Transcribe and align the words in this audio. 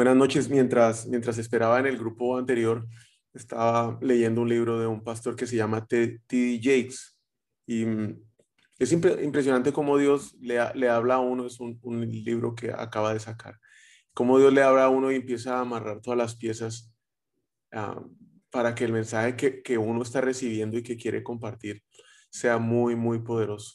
Buenas 0.00 0.16
noches. 0.16 0.48
Mientras, 0.48 1.06
mientras 1.06 1.36
esperaba 1.36 1.78
en 1.78 1.84
el 1.84 1.98
grupo 1.98 2.38
anterior, 2.38 2.88
estaba 3.34 3.98
leyendo 4.00 4.40
un 4.40 4.48
libro 4.48 4.80
de 4.80 4.86
un 4.86 5.04
pastor 5.04 5.36
que 5.36 5.46
se 5.46 5.56
llama 5.56 5.86
T.D. 5.86 6.58
Jakes. 6.62 7.18
Y 7.66 7.84
mm, 7.84 8.18
es 8.78 8.92
impresionante 8.92 9.74
cómo 9.74 9.98
Dios 9.98 10.34
le, 10.40 10.58
habla 10.58 11.16
a 11.16 11.20
uno. 11.20 11.44
Es 11.44 11.60
un, 11.60 11.78
libro 12.10 12.54
que 12.54 12.72
acaba 12.72 13.12
de 13.12 13.20
sacar. 13.20 13.58
Cómo 14.14 14.38
Dios 14.38 14.54
le 14.54 14.62
habla 14.62 14.84
a 14.84 14.88
uno 14.88 15.12
y 15.12 15.16
empieza 15.16 15.58
a 15.58 15.60
amarrar 15.60 16.00
todas 16.00 16.16
las 16.16 16.34
piezas 16.34 16.90
uh, 17.74 18.00
para 18.48 18.74
que 18.74 18.86
el 18.86 18.92
mensaje 18.92 19.36
que, 19.36 19.60
que, 19.60 19.76
uno 19.76 20.00
está 20.02 20.22
recibiendo 20.22 20.78
y 20.78 20.82
que 20.82 20.96
quiere 20.96 21.22
compartir 21.22 21.82
sea 22.30 22.56
muy, 22.56 22.96
muy 22.96 23.18
poderoso. 23.18 23.74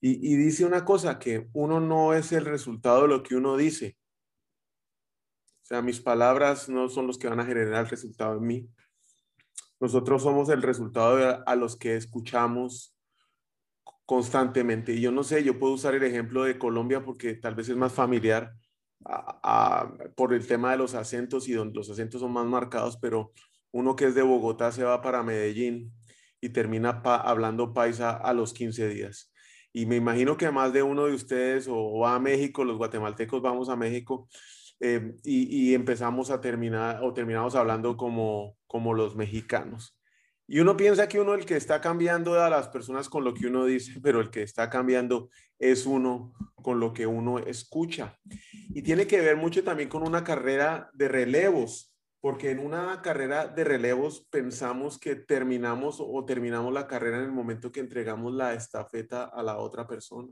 Y, 0.00 0.34
dice 0.34 0.64
una 0.64 0.84
cosa, 0.84 1.20
que 1.20 1.46
uno 1.52 1.78
no 1.78 2.14
es 2.14 2.32
el 2.32 2.46
resultado 2.46 3.02
de 3.02 3.08
lo 3.08 3.22
que 3.22 3.36
uno 3.36 3.56
dice, 3.56 3.96
sea, 5.68 5.82
mis 5.82 6.00
palabras 6.00 6.68
no 6.68 6.88
son 6.88 7.06
los 7.06 7.18
que 7.18 7.28
van 7.28 7.40
a 7.40 7.44
generar 7.44 7.84
el 7.84 7.90
resultado 7.90 8.38
en 8.38 8.46
mí. 8.46 8.68
Nosotros 9.80 10.22
somos 10.22 10.48
el 10.48 10.62
resultado 10.62 11.42
a 11.44 11.56
los 11.56 11.76
que 11.76 11.96
escuchamos 11.96 12.96
constantemente. 14.06 14.92
Y 14.92 15.00
yo 15.00 15.10
no 15.10 15.24
sé, 15.24 15.42
yo 15.42 15.58
puedo 15.58 15.74
usar 15.74 15.94
el 15.94 16.04
ejemplo 16.04 16.44
de 16.44 16.58
Colombia 16.58 17.04
porque 17.04 17.34
tal 17.34 17.56
vez 17.56 17.68
es 17.68 17.76
más 17.76 17.92
familiar 17.92 18.54
por 20.14 20.32
el 20.32 20.46
tema 20.46 20.70
de 20.70 20.78
los 20.78 20.94
acentos 20.94 21.48
y 21.48 21.52
donde 21.52 21.74
los 21.74 21.90
acentos 21.90 22.20
son 22.20 22.32
más 22.32 22.46
marcados, 22.46 22.96
pero 22.96 23.32
uno 23.72 23.96
que 23.96 24.06
es 24.06 24.14
de 24.14 24.22
Bogotá 24.22 24.72
se 24.72 24.84
va 24.84 25.02
para 25.02 25.22
Medellín 25.22 25.92
y 26.40 26.50
termina 26.50 27.02
hablando 27.04 27.74
paisa 27.74 28.10
a 28.10 28.32
los 28.32 28.54
15 28.54 28.88
días. 28.88 29.32
Y 29.72 29.84
me 29.84 29.96
imagino 29.96 30.36
que 30.36 30.50
más 30.50 30.72
de 30.72 30.82
uno 30.82 31.06
de 31.06 31.12
ustedes 31.12 31.66
o 31.68 31.98
va 31.98 32.14
a 32.14 32.20
México, 32.20 32.64
los 32.64 32.78
guatemaltecos 32.78 33.42
vamos 33.42 33.68
a 33.68 33.76
México 33.76 34.28
eh, 34.80 35.16
y, 35.24 35.74
empezamos 35.74 36.30
a 36.30 36.40
terminar 36.40 37.02
o 37.02 37.14
terminamos 37.14 37.54
hablando 37.54 37.96
como, 37.96 38.56
como 38.66 38.92
los 38.94 39.16
mexicanos. 39.16 39.98
Y 40.48 40.60
uno 40.60 40.76
piensa 40.76 41.08
que 41.08 41.18
uno 41.18 41.34
el 41.34 41.44
que 41.44 41.56
está 41.56 41.80
cambiando 41.80 42.40
a 42.40 42.50
las 42.50 42.68
personas 42.68 43.08
con 43.08 43.24
lo 43.24 43.34
que 43.34 43.46
uno 43.46 43.64
dice, 43.64 43.98
pero 44.02 44.20
el 44.20 44.30
que 44.30 44.42
está 44.42 44.68
cambiando 44.70 45.30
es 45.58 45.86
uno 45.86 46.34
con 46.54 46.78
lo 46.78 46.92
que 46.92 47.06
uno 47.06 47.38
escucha. 47.38 48.18
Y 48.68 48.82
tiene 48.82 49.06
que 49.06 49.20
ver 49.20 49.36
mucho 49.36 49.64
también 49.64 49.88
con 49.88 50.02
una 50.02 50.24
carrera 50.24 50.90
de 50.92 51.08
relevos, 51.08 51.94
porque 52.20 52.50
en 52.50 52.58
una 52.58 53.00
carrera 53.02 53.46
de 53.46 53.64
relevos 53.64 54.26
pensamos 54.30 54.98
que 54.98 55.16
terminamos 55.16 55.98
o 56.00 56.24
terminamos 56.24 56.72
la 56.72 56.86
carrera 56.86 57.18
en 57.18 57.24
el 57.24 57.32
momento 57.32 57.72
que 57.72 57.80
entregamos 57.80 58.34
la 58.34 58.52
estafeta 58.52 59.24
a 59.24 59.42
la 59.42 59.58
otra 59.58 59.86
persona. 59.86 60.28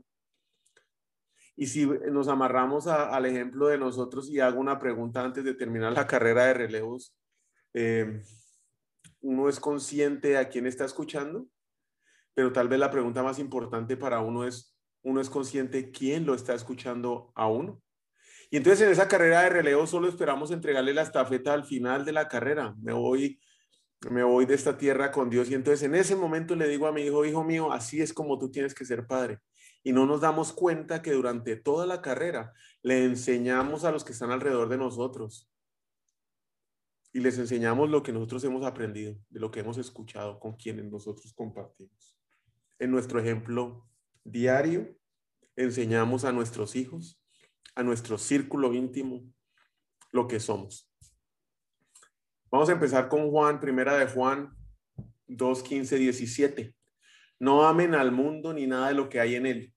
Y 1.57 1.67
si 1.67 1.85
nos 1.85 2.27
amarramos 2.27 2.87
al 2.87 3.25
ejemplo 3.25 3.67
de 3.67 3.77
nosotros 3.77 4.29
y 4.29 4.39
hago 4.39 4.59
una 4.59 4.77
pregunta 4.77 5.23
antes 5.23 5.43
de 5.43 5.53
terminar 5.53 5.93
la 5.93 6.05
carrera 6.05 6.45
de 6.45 6.53
relevos, 6.53 7.15
eh, 7.73 8.21
uno 9.21 9.47
es 9.47 9.59
consciente 9.59 10.37
a 10.37 10.49
quién 10.49 10.67
está 10.67 10.83
escuchando, 10.83 11.47
pero 12.33 12.51
tal 12.51 12.67
vez 12.67 12.79
la 12.79 12.91
pregunta 12.91 13.23
más 13.23 13.39
importante 13.39 13.95
para 13.95 14.19
uno 14.19 14.45
es, 14.45 14.77
uno 15.01 15.21
es 15.21 15.29
consciente 15.29 15.91
quién 15.91 16.25
lo 16.25 16.35
está 16.35 16.53
escuchando 16.53 17.31
a 17.35 17.47
uno. 17.47 17.81
Y 18.51 18.57
entonces 18.57 18.85
en 18.85 18.91
esa 18.91 19.07
carrera 19.07 19.41
de 19.43 19.49
relevo 19.49 19.87
solo 19.87 20.09
esperamos 20.09 20.51
entregarle 20.51 20.93
la 20.93 21.03
estafeta 21.03 21.53
al 21.53 21.63
final 21.63 22.03
de 22.03 22.11
la 22.11 22.27
carrera. 22.27 22.75
Me 22.81 22.91
voy, 22.91 23.39
me 24.11 24.23
voy 24.23 24.45
de 24.45 24.55
esta 24.55 24.77
tierra 24.77 25.09
con 25.09 25.29
Dios 25.29 25.49
y 25.49 25.55
entonces 25.55 25.83
en 25.83 25.95
ese 25.95 26.17
momento 26.17 26.53
le 26.55 26.67
digo 26.67 26.85
a 26.85 26.91
mi 26.91 27.03
hijo, 27.03 27.25
hijo 27.25 27.45
mío, 27.45 27.71
así 27.71 28.01
es 28.01 28.13
como 28.13 28.37
tú 28.37 28.51
tienes 28.51 28.75
que 28.75 28.83
ser 28.83 29.07
padre 29.07 29.39
y 29.85 29.93
no 29.93 30.07
nos 30.07 30.19
damos 30.19 30.51
cuenta 30.51 31.03
que 31.03 31.11
durante 31.11 31.55
toda 31.55 31.85
la 31.85 32.01
carrera 32.01 32.53
le 32.81 33.05
enseñamos 33.05 33.85
a 33.85 33.91
los 33.91 34.03
que 34.03 34.13
están 34.13 34.31
alrededor 34.31 34.67
de 34.67 34.79
nosotros 34.79 35.47
y 37.13 37.19
les 37.19 37.37
enseñamos 37.37 37.91
lo 37.91 38.01
que 38.01 38.11
nosotros 38.11 38.43
hemos 38.45 38.65
aprendido, 38.65 39.15
de 39.29 39.39
lo 39.39 39.51
que 39.51 39.59
hemos 39.59 39.77
escuchado 39.77 40.39
con 40.39 40.55
quienes 40.55 40.85
nosotros 40.85 41.31
compartimos. 41.33 42.17
En 42.79 42.89
nuestro 42.89 43.19
ejemplo 43.19 43.87
diario, 44.23 44.97
enseñamos 45.55 46.25
a 46.25 46.31
nuestros 46.31 46.75
hijos, 46.75 47.21
a 47.75 47.83
nuestro 47.83 48.17
círculo 48.17 48.73
íntimo, 48.73 49.23
lo 50.11 50.27
que 50.27 50.39
somos. 50.39 50.91
Vamos 52.49 52.69
a 52.69 52.73
empezar 52.73 53.07
con 53.07 53.29
Juan, 53.29 53.59
primera 53.59 53.95
de 53.97 54.07
Juan 54.07 54.49
2, 55.27 55.61
15, 55.61 55.97
17. 55.97 56.75
No 57.39 57.67
amen 57.67 57.93
al 57.93 58.11
mundo 58.11 58.51
ni 58.51 58.65
nada 58.65 58.87
de 58.87 58.95
lo 58.95 59.09
que 59.09 59.19
hay 59.19 59.35
en 59.35 59.45
él. 59.45 59.74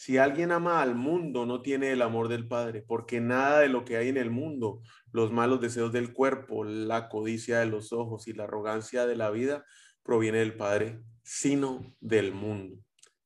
Si 0.00 0.16
alguien 0.16 0.52
ama 0.52 0.80
al 0.80 0.94
mundo, 0.94 1.44
no 1.44 1.60
tiene 1.60 1.90
el 1.90 2.02
amor 2.02 2.28
del 2.28 2.46
Padre, 2.46 2.84
porque 2.86 3.20
nada 3.20 3.58
de 3.58 3.68
lo 3.68 3.84
que 3.84 3.96
hay 3.96 4.08
en 4.08 4.16
el 4.16 4.30
mundo, 4.30 4.80
los 5.10 5.32
malos 5.32 5.60
deseos 5.60 5.90
del 5.90 6.12
cuerpo, 6.12 6.62
la 6.62 7.08
codicia 7.08 7.58
de 7.58 7.66
los 7.66 7.92
ojos 7.92 8.28
y 8.28 8.32
la 8.32 8.44
arrogancia 8.44 9.06
de 9.06 9.16
la 9.16 9.30
vida, 9.30 9.64
proviene 10.04 10.38
del 10.38 10.56
Padre, 10.56 11.00
sino 11.24 11.96
del 11.98 12.32
mundo. 12.32 12.76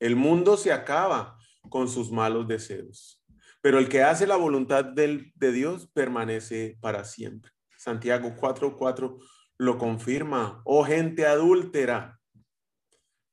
El 0.01 0.17
mundo 0.17 0.57
se 0.57 0.73
acaba 0.73 1.37
con 1.69 1.89
sus 1.89 2.11
malos 2.11 2.49
deseos, 2.49 3.23
pero 3.61 3.79
el 3.79 3.91
que 3.91 4.03
hace 4.03 4.27
la 4.27 4.37
voluntad 4.37 4.83
de 4.83 5.53
Dios 5.53 5.91
permanece 5.93 6.79
para 6.81 7.05
siempre. 7.05 7.53
Santiago 7.77 8.35
4:4 8.35 9.19
lo 9.59 9.77
confirma. 9.77 10.63
Oh 10.65 10.85
gente 10.85 11.27
adúltera, 11.27 12.19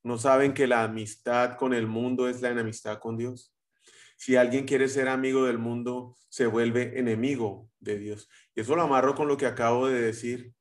no 0.04 0.18
saben 0.18 0.54
que 0.54 0.68
la 0.68 0.84
amistad 0.84 1.58
con 1.58 1.74
el 1.74 1.88
mundo 1.88 2.30
es 2.30 2.42
la 2.42 2.50
enemistad 2.50 3.00
con 3.00 3.18
Dios. 3.18 3.54
Si 4.18 4.36
alguien 4.36 4.66
quiere 4.66 4.88
ser 4.88 5.08
amigo 5.08 5.46
del 5.46 5.58
mundo, 5.58 6.18
se 6.30 6.46
vuelve 6.46 7.00
enemigo 7.00 7.70
de 7.80 7.98
Dios. 7.98 8.30
Y 8.56 8.62
eso 8.62 8.76
lo 8.76 8.82
amarro 8.84 9.16
con 9.16 9.28
lo 9.28 9.38
que 9.38 9.46
acabo 9.46 9.88
de 9.88 10.02
decir. 10.02 10.54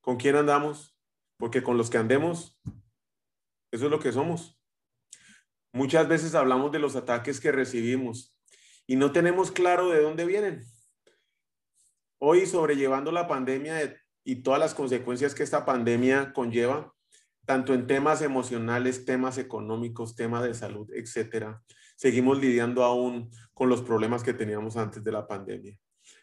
¿Con 0.00 0.16
quién 0.16 0.36
andamos? 0.36 0.96
Porque 1.36 1.62
con 1.62 1.76
los 1.76 1.90
que 1.90 1.98
andemos, 1.98 2.58
eso 3.70 3.84
es 3.86 3.90
lo 3.90 4.00
que 4.00 4.12
somos. 4.12 4.58
Muchas 5.72 6.08
veces 6.08 6.34
hablamos 6.34 6.72
de 6.72 6.78
los 6.78 6.96
ataques 6.96 7.40
que 7.40 7.52
recibimos 7.52 8.34
y 8.86 8.96
no 8.96 9.12
tenemos 9.12 9.50
claro 9.50 9.90
de 9.90 10.00
dónde 10.00 10.24
vienen. 10.24 10.64
Hoy, 12.18 12.46
sobrellevando 12.46 13.12
la 13.12 13.28
pandemia 13.28 14.02
y 14.24 14.36
todas 14.36 14.58
las 14.58 14.74
consecuencias 14.74 15.34
que 15.34 15.42
esta 15.42 15.66
pandemia 15.66 16.32
conlleva, 16.32 16.95
tanto 17.46 17.72
en 17.72 17.86
temas 17.86 18.20
emocionales, 18.22 19.04
temas 19.04 19.38
económicos, 19.38 20.16
temas 20.16 20.42
de 20.42 20.52
salud, 20.52 20.90
etcétera. 20.92 21.62
Seguimos 21.96 22.38
lidiando 22.40 22.82
aún 22.84 23.30
con 23.54 23.68
los 23.68 23.82
problemas 23.82 24.22
que 24.22 24.34
teníamos 24.34 24.76
antes 24.76 25.02
de 25.02 25.12
la 25.12 25.26
pandemia. 25.26 25.78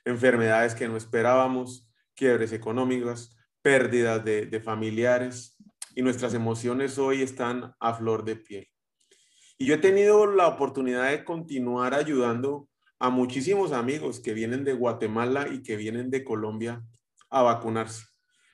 Enfermedades 0.06 0.75
que 0.75 0.88
no 0.88 0.97
esperábamos, 0.97 1.89
quiebres 2.13 2.51
económicas, 2.51 3.35
pérdidas 3.61 4.23
de, 4.23 4.45
de 4.45 4.59
familiares 4.59 5.56
y 5.95 6.01
nuestras 6.01 6.34
emociones 6.34 6.97
hoy 6.97 7.22
están 7.22 7.73
a 7.79 7.93
flor 7.93 8.25
de 8.25 8.35
piel. 8.35 8.67
Y 9.58 9.66
yo 9.66 9.75
he 9.75 9.79
tenido 9.79 10.28
la 10.28 10.47
oportunidad 10.47 11.09
de 11.09 11.23
continuar 11.23 11.93
ayudando 11.93 12.67
a 12.99 13.09
muchísimos 13.09 13.72
amigos 13.72 14.20
que 14.20 14.34
vienen 14.34 14.66
de 14.66 14.73
Guatemala 14.73 15.47
y 15.49 15.64
que 15.64 15.78
vienen 15.78 16.09
de 16.09 16.23
Colombia 16.23 16.84
a 17.29 17.41
vacunarse. 17.43 18.03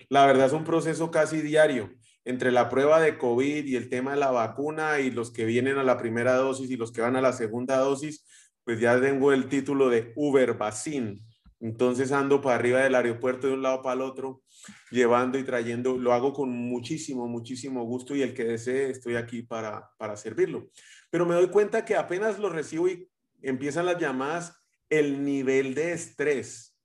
La 0.10 0.26
verdad 0.26 0.48
es 0.48 0.54
un 0.54 0.64
proceso 0.64 1.10
casi 1.12 1.42
diario 1.42 1.99
entre 2.30 2.52
la 2.52 2.70
prueba 2.70 3.02
de 3.02 3.18
COVID 3.18 3.66
y 3.66 3.76
el 3.76 3.90
tema 3.90 4.12
de 4.12 4.18
la 4.18 4.30
vacuna 4.30 5.00
y 5.00 5.10
los 5.10 5.32
que 5.32 5.46
vienen 5.46 5.80
a 5.80 5.84
la 5.84 5.98
primera 5.98 6.36
dosis 6.36 6.70
y 6.70 6.78
los 6.78 6.92
que 6.92 7.02
van 7.02 7.16
a 7.16 7.22
la 7.22 7.34
segunda 7.34 7.78
dosis, 7.78 8.24
pues 8.64 8.80
ya 8.80 9.02
tengo 9.02 9.34
el 9.34 9.50
título 9.50 9.90
de 9.90 10.14
Uber 10.16 10.54
Vaccine. 10.54 11.24
Entonces 11.60 12.12
ando 12.12 12.40
para 12.40 12.58
arriba 12.58 12.82
del 12.82 12.94
aeropuerto 12.94 13.48
de 13.48 13.54
un 13.54 13.64
lado 13.64 13.82
para 13.82 13.96
el 13.96 14.02
otro, 14.02 14.44
llevando 14.92 15.40
y 15.40 15.44
trayendo. 15.44 15.98
Lo 15.98 16.14
hago 16.14 16.32
con 16.32 16.52
muchísimo, 16.52 17.28
muchísimo 17.28 17.84
gusto 17.86 18.16
y 18.16 18.22
el 18.22 18.36
que 18.36 18.44
desee 18.44 18.92
estoy 18.92 19.16
aquí 19.16 19.42
para, 19.42 19.90
para 19.98 20.16
servirlo. 20.16 20.70
Pero 21.10 21.26
me 21.26 21.34
doy 21.34 21.50
cuenta 21.50 21.84
que 21.84 21.96
apenas 21.96 22.38
lo 22.38 22.50
recibo 22.50 22.88
y 22.88 23.10
empiezan 23.42 23.88
las 23.88 23.98
llamadas, 23.98 24.56
el 24.92 25.26
nivel 25.26 25.74
de 25.74 25.94
estrés 25.94 26.78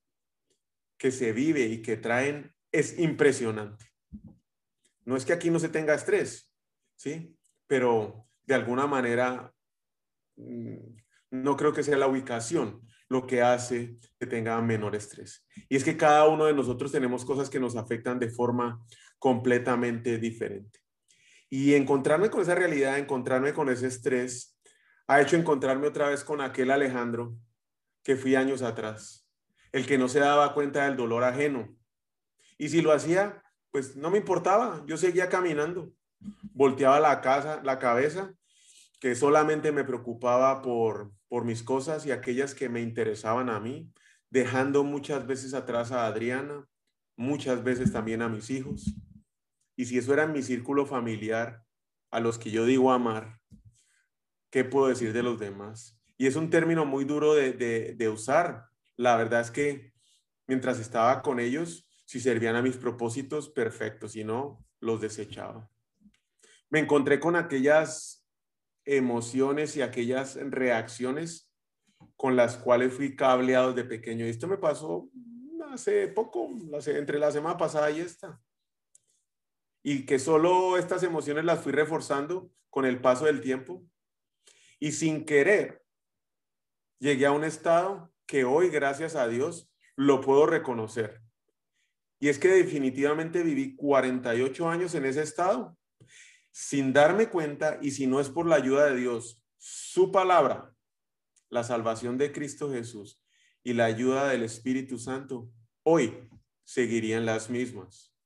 que 0.96 1.10
se 1.10 1.32
vive 1.32 1.66
y 1.66 1.82
que 1.82 1.98
traen 1.98 2.50
es 2.72 2.98
impresionante. 2.98 3.93
No 5.04 5.16
es 5.16 5.24
que 5.24 5.32
aquí 5.32 5.50
no 5.50 5.58
se 5.58 5.68
tenga 5.68 5.94
estrés, 5.94 6.52
¿sí? 6.96 7.36
Pero 7.66 8.26
de 8.46 8.54
alguna 8.54 8.86
manera 8.86 9.52
mm, 10.36 10.76
no 11.30 11.56
creo 11.56 11.72
que 11.72 11.82
sea 11.82 11.96
la 11.96 12.06
ubicación 12.06 12.80
lo 13.08 13.26
que 13.26 13.42
hace 13.42 13.98
que 14.18 14.26
tenga 14.26 14.60
menor 14.60 14.96
estrés. 14.96 15.46
Y 15.68 15.76
es 15.76 15.84
que 15.84 15.96
cada 15.96 16.26
uno 16.26 16.46
de 16.46 16.54
nosotros 16.54 16.90
tenemos 16.90 17.24
cosas 17.24 17.50
que 17.50 17.60
nos 17.60 17.76
afectan 17.76 18.18
de 18.18 18.30
forma 18.30 18.84
completamente 19.18 20.18
diferente. 20.18 20.80
Y 21.50 21.74
encontrarme 21.74 22.30
con 22.30 22.42
esa 22.42 22.54
realidad, 22.54 22.98
encontrarme 22.98 23.52
con 23.52 23.68
ese 23.68 23.86
estrés, 23.86 24.58
ha 25.06 25.20
hecho 25.20 25.36
encontrarme 25.36 25.86
otra 25.86 26.08
vez 26.08 26.24
con 26.24 26.40
aquel 26.40 26.70
Alejandro 26.70 27.36
que 28.02 28.16
fui 28.16 28.34
años 28.34 28.62
atrás, 28.62 29.28
el 29.70 29.86
que 29.86 29.98
no 29.98 30.08
se 30.08 30.18
daba 30.20 30.54
cuenta 30.54 30.86
del 30.86 30.96
dolor 30.96 31.24
ajeno. 31.24 31.76
Y 32.58 32.70
si 32.70 32.82
lo 32.82 32.92
hacía, 32.92 33.43
pues 33.74 33.96
no 33.96 34.08
me 34.08 34.18
importaba, 34.18 34.84
yo 34.86 34.96
seguía 34.96 35.28
caminando, 35.28 35.92
volteaba 36.52 37.00
la 37.00 37.20
casa, 37.20 37.60
la 37.64 37.80
cabeza, 37.80 38.32
que 39.00 39.16
solamente 39.16 39.72
me 39.72 39.82
preocupaba 39.82 40.62
por, 40.62 41.10
por 41.26 41.44
mis 41.44 41.64
cosas 41.64 42.06
y 42.06 42.12
aquellas 42.12 42.54
que 42.54 42.68
me 42.68 42.82
interesaban 42.82 43.50
a 43.50 43.58
mí, 43.58 43.92
dejando 44.30 44.84
muchas 44.84 45.26
veces 45.26 45.54
atrás 45.54 45.90
a 45.90 46.06
Adriana, 46.06 46.68
muchas 47.16 47.64
veces 47.64 47.92
también 47.92 48.22
a 48.22 48.28
mis 48.28 48.48
hijos. 48.48 48.94
Y 49.74 49.86
si 49.86 49.98
eso 49.98 50.12
era 50.12 50.28
mi 50.28 50.44
círculo 50.44 50.86
familiar, 50.86 51.64
a 52.12 52.20
los 52.20 52.38
que 52.38 52.52
yo 52.52 52.66
digo 52.66 52.92
amar, 52.92 53.40
¿qué 54.50 54.62
puedo 54.62 54.86
decir 54.86 55.12
de 55.12 55.24
los 55.24 55.40
demás? 55.40 56.00
Y 56.16 56.28
es 56.28 56.36
un 56.36 56.48
término 56.48 56.84
muy 56.84 57.04
duro 57.04 57.34
de, 57.34 58.08
usar. 58.08 58.68
La 58.96 59.16
verdad 59.16 59.40
es 59.40 59.50
que 59.50 59.92
mientras 60.46 60.78
estaba 60.78 61.22
con 61.22 61.40
ellos, 61.40 61.90
si 62.04 62.20
servían 62.20 62.56
a 62.56 62.62
mis 62.62 62.76
propósitos, 62.76 63.48
perfecto, 63.48 64.08
si 64.08 64.24
no, 64.24 64.64
los 64.80 65.00
desechaba. 65.00 65.70
Me 66.70 66.80
encontré 66.80 67.20
con 67.20 67.36
aquellas 67.36 68.26
emociones 68.84 69.76
y 69.76 69.82
aquellas 69.82 70.36
reacciones 70.36 71.50
con 72.16 72.36
las 72.36 72.56
cuales 72.56 72.92
fui 72.92 73.16
cableado 73.16 73.72
de 73.72 73.84
pequeño. 73.84 74.26
Y 74.26 74.30
esto 74.30 74.46
me 74.46 74.58
pasó 74.58 75.08
hace 75.70 76.08
poco, 76.08 76.50
entre 76.86 77.18
la 77.18 77.32
semana 77.32 77.56
pasada 77.56 77.90
y 77.90 78.00
esta. 78.00 78.40
Y 79.82 80.06
que 80.06 80.18
solo 80.18 80.78
estas 80.78 81.02
emociones 81.02 81.44
las 81.44 81.60
fui 81.60 81.72
reforzando 81.72 82.50
con 82.70 82.84
el 82.84 83.00
paso 83.00 83.26
del 83.26 83.40
tiempo. 83.40 83.84
Y 84.78 84.92
sin 84.92 85.24
querer, 85.24 85.82
llegué 86.98 87.26
a 87.26 87.32
un 87.32 87.44
estado 87.44 88.12
que 88.26 88.44
hoy, 88.44 88.70
gracias 88.70 89.14
a 89.14 89.28
Dios, 89.28 89.70
lo 89.96 90.20
puedo 90.20 90.46
reconocer. 90.46 91.23
Y 92.24 92.30
es 92.30 92.38
que 92.38 92.48
definitivamente 92.48 93.42
viví 93.42 93.76
48 93.76 94.66
años 94.70 94.94
en 94.94 95.04
ese 95.04 95.20
estado, 95.20 95.76
sin 96.52 96.94
darme 96.94 97.28
cuenta 97.28 97.78
y 97.82 97.90
si 97.90 98.06
no 98.06 98.18
es 98.18 98.30
por 98.30 98.46
la 98.46 98.56
ayuda 98.56 98.86
de 98.86 98.96
Dios, 98.96 99.44
su 99.58 100.10
palabra, 100.10 100.74
la 101.50 101.64
salvación 101.64 102.16
de 102.16 102.32
Cristo 102.32 102.72
Jesús 102.72 103.22
y 103.62 103.74
la 103.74 103.84
ayuda 103.84 104.26
del 104.30 104.42
Espíritu 104.42 104.96
Santo, 104.96 105.50
hoy 105.82 106.26
seguirían 106.62 107.26
las 107.26 107.50
mismas. 107.50 108.16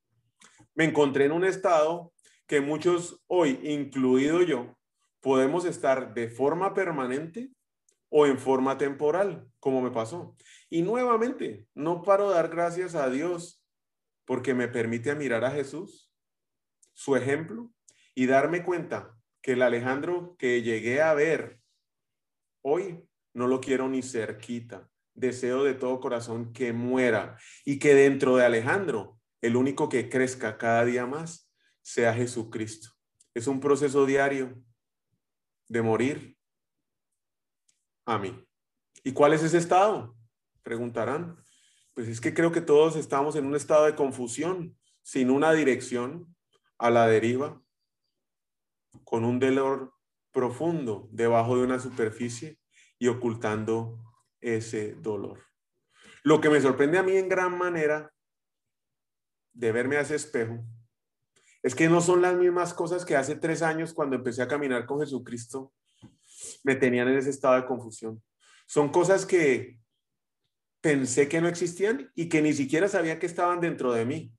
Me 0.75 0.85
encontré 0.85 1.25
en 1.25 1.33
un 1.33 1.43
estado 1.43 2.13
que 2.47 2.61
muchos 2.61 3.21
hoy, 3.27 3.59
incluido 3.63 4.43
yo, 4.43 4.77
podemos 5.19 5.65
estar 5.65 6.13
de 6.13 6.29
forma 6.29 6.73
permanente 6.73 7.51
o 8.07 8.25
en 8.25 8.39
forma 8.39 8.77
temporal, 8.77 9.45
como 9.59 9.81
me 9.81 9.91
pasó. 9.91 10.37
Y 10.69 10.83
nuevamente, 10.83 11.67
no 11.73 12.01
paro 12.01 12.29
de 12.29 12.35
dar 12.35 12.47
gracias 12.47 12.95
a 12.95 13.09
Dios 13.09 13.58
porque 14.29 14.53
me 14.53 14.67
permite 14.67 15.15
mirar 15.15 15.43
a 15.43 15.49
Jesús, 15.49 16.13
su 16.93 17.15
ejemplo, 17.15 17.73
y 18.13 18.27
darme 18.27 18.63
cuenta 18.63 19.17
que 19.41 19.53
el 19.53 19.63
Alejandro 19.63 20.35
que 20.37 20.61
llegué 20.61 21.01
a 21.01 21.15
ver 21.15 21.59
hoy 22.61 23.03
no 23.33 23.47
lo 23.47 23.59
quiero 23.59 23.89
ni 23.89 24.03
cerquita. 24.03 24.87
Deseo 25.15 25.63
de 25.63 25.73
todo 25.73 25.99
corazón 25.99 26.53
que 26.53 26.73
muera 26.73 27.39
y 27.65 27.79
que 27.79 27.95
dentro 27.95 28.37
de 28.37 28.45
Alejandro 28.45 29.19
el 29.41 29.55
único 29.55 29.89
que 29.89 30.09
crezca 30.09 30.59
cada 30.59 30.85
día 30.85 31.07
más 31.07 31.51
sea 31.81 32.13
Jesucristo. 32.13 32.89
Es 33.33 33.47
un 33.47 33.59
proceso 33.59 34.05
diario 34.05 34.61
de 35.69 35.81
morir 35.81 36.37
a 38.05 38.19
mí. 38.19 38.47
¿Y 39.03 39.11
cuál 39.11 39.33
es 39.33 39.41
ese 39.41 39.57
estado? 39.57 40.15
Preguntarán. 40.61 41.35
Pues 41.99 42.07
es 42.07 42.21
que 42.21 42.33
creo 42.33 42.53
que 42.53 42.61
todos 42.61 42.95
estamos 42.95 43.35
en 43.35 43.45
un 43.45 43.57
estado 43.57 43.83
de 43.83 43.93
confusión, 43.93 44.79
sin 45.03 45.29
una 45.29 45.51
dirección, 45.51 46.33
a 46.77 46.89
la 46.89 47.05
deriva, 47.07 47.61
con 49.03 49.25
un 49.25 49.37
dolor 49.37 49.93
profundo 50.31 51.09
debajo 51.11 51.57
de 51.57 51.63
una 51.65 51.77
superficie 51.77 52.57
y 52.99 53.09
ocultando 53.09 53.99
ese 54.39 54.95
dolor. 54.95 55.43
Lo 56.23 56.39
que 56.39 56.49
me 56.49 56.61
sorprende 56.61 56.99
a 56.99 57.03
mí 57.03 57.17
en 57.17 57.27
gran 57.27 57.57
manera 57.57 58.13
de 59.51 59.73
verme 59.73 59.97
a 59.97 60.01
ese 60.01 60.15
espejo 60.15 60.63
es 61.63 61.75
que 61.75 61.89
no 61.89 61.99
son 61.99 62.21
las 62.21 62.33
mismas 62.33 62.73
cosas 62.73 63.03
que 63.03 63.17
hace 63.17 63.35
tres 63.35 63.61
años 63.61 63.93
cuando 63.93 64.15
empecé 64.15 64.41
a 64.41 64.47
caminar 64.47 64.85
con 64.85 65.01
Jesucristo 65.01 65.73
me 66.63 66.77
tenían 66.77 67.09
en 67.09 67.17
ese 67.17 67.31
estado 67.31 67.55
de 67.55 67.65
confusión. 67.65 68.23
Son 68.67 68.89
cosas 68.89 69.25
que 69.25 69.78
pensé 70.81 71.27
que 71.27 71.41
no 71.41 71.47
existían 71.47 72.11
y 72.15 72.29
que 72.29 72.41
ni 72.41 72.53
siquiera 72.53 72.87
sabía 72.87 73.19
que 73.19 73.25
estaban 73.25 73.59
dentro 73.59 73.93
de 73.93 74.05
mí. 74.05 74.33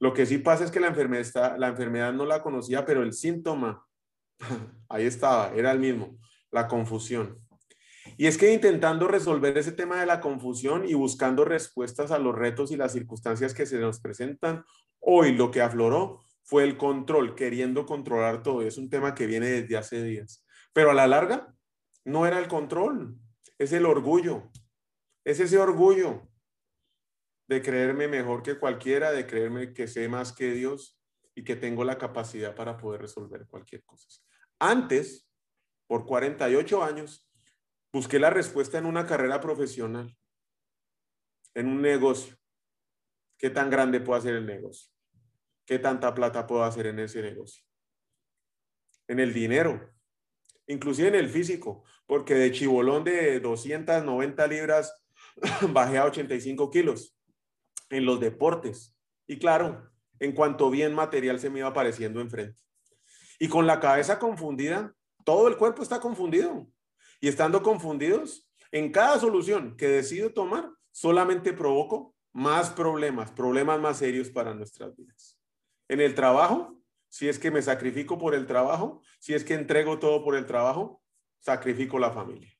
Lo 0.00 0.14
que 0.14 0.26
sí 0.26 0.38
pasa 0.38 0.64
es 0.64 0.70
que 0.70 0.80
la 0.80 0.88
enfermedad, 0.88 2.12
no 2.12 2.24
la 2.24 2.42
conocía, 2.42 2.84
pero 2.84 3.02
el 3.02 3.12
síntoma, 3.12 3.84
ahí 4.88 5.06
estaba, 5.06 5.52
era 5.54 5.72
el 5.72 5.80
mismo, 5.80 6.18
la 6.50 6.68
confusión. 6.68 7.38
Y 8.16 8.26
es 8.26 8.38
que 8.38 8.52
intentando 8.52 9.06
resolver 9.06 9.56
ese 9.58 9.72
tema 9.72 10.00
de 10.00 10.06
la 10.06 10.20
confusión 10.20 10.88
y 10.88 10.94
buscando 10.94 11.44
respuestas 11.44 12.10
a 12.10 12.18
los 12.18 12.34
retos 12.34 12.70
y 12.70 12.76
las 12.76 12.92
circunstancias 12.92 13.52
que 13.52 13.66
se 13.66 13.78
nos 13.78 14.00
presentan, 14.00 14.64
hoy 15.00 15.32
lo 15.32 15.50
que 15.50 15.60
afloró 15.60 16.24
fue 16.42 16.64
el 16.64 16.78
control, 16.78 17.34
queriendo 17.34 17.84
controlar 17.84 18.42
todo. 18.42 18.62
Es 18.62 18.78
un 18.78 18.88
tema 18.88 19.14
que 19.14 19.26
viene 19.26 19.48
desde 19.48 19.76
hace 19.76 20.02
días. 20.02 20.44
Pero 20.72 20.90
a 20.90 20.94
la 20.94 21.06
larga, 21.06 21.54
no 22.04 22.26
era 22.26 22.38
el 22.38 22.48
control, 22.48 23.16
es 23.58 23.72
el 23.72 23.84
orgullo. 23.84 24.50
Es 25.28 25.40
ese 25.40 25.58
orgullo 25.58 26.26
de 27.48 27.60
creerme 27.60 28.08
mejor 28.08 28.42
que 28.42 28.58
cualquiera, 28.58 29.12
de 29.12 29.26
creerme 29.26 29.74
que 29.74 29.86
sé 29.86 30.08
más 30.08 30.32
que 30.32 30.52
Dios 30.52 30.98
y 31.34 31.44
que 31.44 31.54
tengo 31.54 31.84
la 31.84 31.98
capacidad 31.98 32.54
para 32.54 32.78
poder 32.78 33.02
resolver 33.02 33.46
cualquier 33.46 33.84
cosa. 33.84 34.08
Antes, 34.58 35.28
por 35.86 36.06
48 36.06 36.82
años, 36.82 37.28
busqué 37.92 38.18
la 38.18 38.30
respuesta 38.30 38.78
en 38.78 38.86
una 38.86 39.04
carrera 39.04 39.38
profesional, 39.38 40.16
en 41.52 41.66
un 41.66 41.82
negocio. 41.82 42.34
¿Qué 43.36 43.50
tan 43.50 43.68
grande 43.68 44.00
puede 44.00 44.22
ser 44.22 44.34
el 44.34 44.46
negocio? 44.46 44.90
¿Qué 45.66 45.78
tanta 45.78 46.14
plata 46.14 46.46
puedo 46.46 46.64
hacer 46.64 46.86
en 46.86 47.00
ese 47.00 47.20
negocio? 47.20 47.62
En 49.06 49.20
el 49.20 49.34
dinero, 49.34 49.92
inclusive 50.68 51.08
en 51.08 51.16
el 51.16 51.28
físico, 51.28 51.84
porque 52.06 52.32
de 52.32 52.50
chibolón 52.50 53.04
de 53.04 53.40
290 53.40 54.46
libras 54.46 55.04
bajé 55.72 55.98
a 55.98 56.04
85 56.04 56.70
kilos 56.70 57.16
en 57.90 58.04
los 58.04 58.20
deportes. 58.20 58.96
Y 59.26 59.38
claro, 59.38 59.90
en 60.20 60.32
cuanto 60.32 60.70
bien 60.70 60.94
material 60.94 61.38
se 61.38 61.50
me 61.50 61.60
iba 61.60 61.68
apareciendo 61.68 62.20
enfrente. 62.20 62.60
Y 63.38 63.48
con 63.48 63.66
la 63.66 63.80
cabeza 63.80 64.18
confundida, 64.18 64.94
todo 65.24 65.48
el 65.48 65.56
cuerpo 65.56 65.82
está 65.82 66.00
confundido. 66.00 66.66
Y 67.20 67.28
estando 67.28 67.62
confundidos, 67.62 68.48
en 68.72 68.92
cada 68.92 69.18
solución 69.18 69.76
que 69.76 69.88
decido 69.88 70.32
tomar, 70.32 70.70
solamente 70.90 71.52
provoco 71.52 72.14
más 72.32 72.70
problemas, 72.70 73.30
problemas 73.30 73.80
más 73.80 73.98
serios 73.98 74.30
para 74.30 74.54
nuestras 74.54 74.94
vidas. 74.96 75.38
En 75.88 76.00
el 76.00 76.14
trabajo, 76.14 76.80
si 77.08 77.28
es 77.28 77.38
que 77.38 77.50
me 77.50 77.62
sacrifico 77.62 78.18
por 78.18 78.34
el 78.34 78.46
trabajo, 78.46 79.00
si 79.18 79.34
es 79.34 79.44
que 79.44 79.54
entrego 79.54 79.98
todo 79.98 80.22
por 80.22 80.36
el 80.36 80.46
trabajo, 80.46 81.02
sacrifico 81.40 81.98
la 81.98 82.10
familia. 82.10 82.52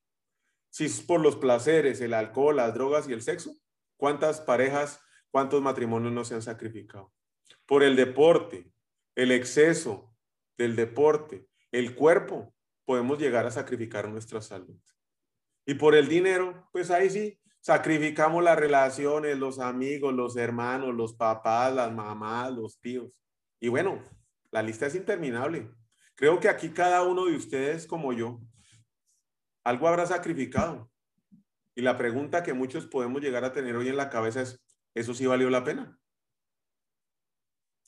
Si 0.79 0.85
es 0.85 1.01
por 1.01 1.21
los 1.21 1.35
placeres, 1.35 2.01
el 2.01 2.15
alcohol, 2.15 2.55
las 2.55 2.73
drogas 2.73 3.09
y 3.09 3.13
el 3.13 3.21
sexo, 3.21 3.53
¿cuántas 3.97 4.41
parejas, 4.41 5.01
cuántos 5.33 5.61
matrimonios 5.61 6.13
no 6.13 6.25
se 6.25 6.37
han 6.37 6.43
sacrificado? 6.43 7.13
Por 7.67 7.83
el 7.83 7.97
deporte, 7.97 8.71
el 9.17 9.33
exceso 9.33 10.15
del 10.57 10.77
deporte, 10.77 11.49
el 11.73 11.97
cuerpo, 11.97 12.55
podemos 12.85 13.19
llegar 13.19 13.45
a 13.45 13.51
sacrificar 13.51 14.09
nuestra 14.09 14.41
salud. 14.41 14.79
Y 15.67 15.75
por 15.75 15.97
el 15.97 16.07
dinero, 16.07 16.69
pues 16.71 16.93
ahí 16.93 17.11
sí, 17.11 17.41
sacrificamos 17.59 18.45
las 18.45 18.57
relaciones, 18.57 19.37
los 19.37 19.59
amigos, 19.59 20.15
los 20.15 20.37
hermanos, 20.37 20.95
los 20.95 21.13
papás, 21.13 21.75
las 21.75 21.93
mamás, 21.93 22.53
los 22.53 22.79
tíos. 22.79 23.21
Y 23.59 23.67
bueno, 23.67 24.01
la 24.53 24.63
lista 24.63 24.87
es 24.87 24.95
interminable. 24.95 25.73
Creo 26.15 26.39
que 26.39 26.49
aquí 26.49 26.69
cada 26.71 27.03
uno 27.03 27.27
de 27.27 27.35
ustedes, 27.35 27.85
como 27.85 28.13
yo, 28.13 28.41
algo 29.65 29.89
habrá 29.89 30.07
sacrificado. 30.07 30.91
Y 31.75 31.83
la 31.83 31.97
pregunta 31.97 32.43
que 32.43 32.53
muchos 32.53 32.87
podemos 32.87 33.23
llegar 33.23 33.45
a 33.45 33.53
tener 33.53 33.77
hoy 33.77 33.89
en 33.89 33.97
la 33.97 34.11
cabeza 34.11 34.43
es, 34.43 34.61
¿eso 34.95 35.15
sí 35.15 35.27
valió 35.27 35.49
la 35.51 35.65
pena? 35.65 35.99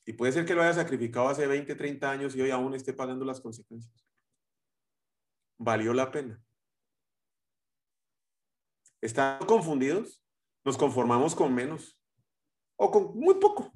Y 0.06 0.12
puede 0.12 0.32
ser 0.32 0.44
que 0.46 0.54
lo 0.54 0.62
haya 0.62 0.72
sacrificado 0.72 1.28
hace 1.28 1.46
20, 1.46 1.74
30 1.74 2.10
años 2.10 2.36
y 2.36 2.40
hoy 2.40 2.50
aún 2.50 2.74
esté 2.74 2.92
pagando 2.92 3.24
las 3.24 3.40
consecuencias. 3.40 4.06
valió 5.58 5.92
la 5.92 6.10
pena. 6.10 6.42
¿Están 9.00 9.44
confundidos? 9.46 10.22
Nos 10.64 10.76
conformamos 10.76 11.34
con 11.34 11.54
menos 11.54 11.98
o 12.76 12.90
con 12.90 13.18
muy 13.18 13.34
poco. 13.34 13.72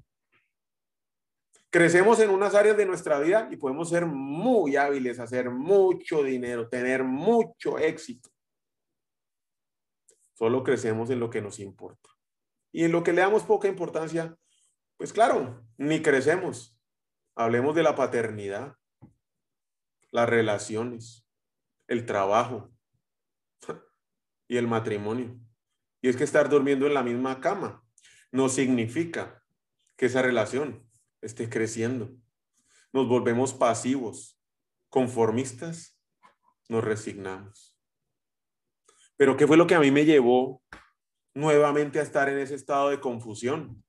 Crecemos 1.75 2.21
en 2.21 2.31
unas 2.31 2.55
áreas 2.55 2.77
de 2.77 2.87
nuestra 2.87 3.19
vida 3.19 3.49
y 3.51 3.57
podemos 3.57 3.89
ser 3.89 4.07
muy 4.07 4.77
hábiles, 4.77 5.19
hacer 5.19 5.51
mucho 5.51 6.23
dinero, 6.23 6.69
tener 6.69 7.03
mucho 7.03 7.81
éxito. 7.81 8.31
Solo 10.35 10.63
crecemos 10.63 11.11
en 11.11 11.19
lo 11.19 11.31
que 11.31 11.43
nos 11.43 11.59
importa. 11.59 12.11
Y 12.71 12.85
en 12.85 12.93
lo 12.93 13.03
que 13.03 13.13
le 13.13 13.23
damos 13.23 13.43
poca 13.43 13.67
importancia, 13.67 14.39
pues 14.97 15.13
claro, 15.13 15.67
ni 15.77 16.01
crecemos. 16.01 16.79
Hablemos 17.35 17.75
de 17.75 17.83
la 17.83 17.97
paternidad, 17.97 18.77
las 20.13 20.29
relaciones, 20.29 21.27
el 21.89 22.07
trabajo 22.07 22.71
y 24.47 24.59
el 24.59 24.69
matrimonio. 24.69 25.41
Y 26.01 26.09
es 26.09 26.17
que 26.17 26.23
estar 26.23 26.49
durmiendo 26.49 26.87
en 26.87 26.95
la 26.95 27.03
misma 27.03 27.41
cama 27.41 27.85
no 28.31 28.49
significa 28.49 29.43
que 29.97 30.07
esa 30.07 30.23
relación 30.23 30.84
esté 31.25 31.49
creciendo. 31.49 32.11
Nos 32.93 33.09
volvemos 33.09 33.53
pasivos, 33.53 34.41
conformistas, 34.89 35.99
nos 36.69 36.85
resignamos. 36.85 37.77
Pero 39.17 39.37
¿qué 39.37 39.47
fue 39.47 39.57
lo 39.57 39.67
que 39.67 39.75
a 39.75 39.81
mí 39.81 39.91
me 39.91 40.05
llevó 40.05 40.63
nuevamente 41.35 41.99
a 41.99 42.03
estar 42.03 42.29
en 42.29 42.39
ese 42.39 42.55
estado 42.55 42.91
de 42.91 43.01
confusión? 43.01 43.85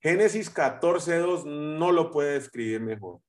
Génesis 0.00 0.52
14.2 0.52 1.44
no 1.44 1.92
lo 1.92 2.10
puede 2.10 2.34
describir 2.34 2.80
mejor. 2.80 3.20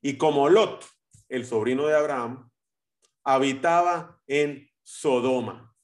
Y 0.00 0.16
como 0.16 0.48
Lot, 0.48 0.84
el 1.28 1.46
sobrino 1.46 1.86
de 1.86 1.96
Abraham, 1.96 2.50
habitaba 3.24 4.20
en 4.26 4.68
Sodoma. 4.82 5.74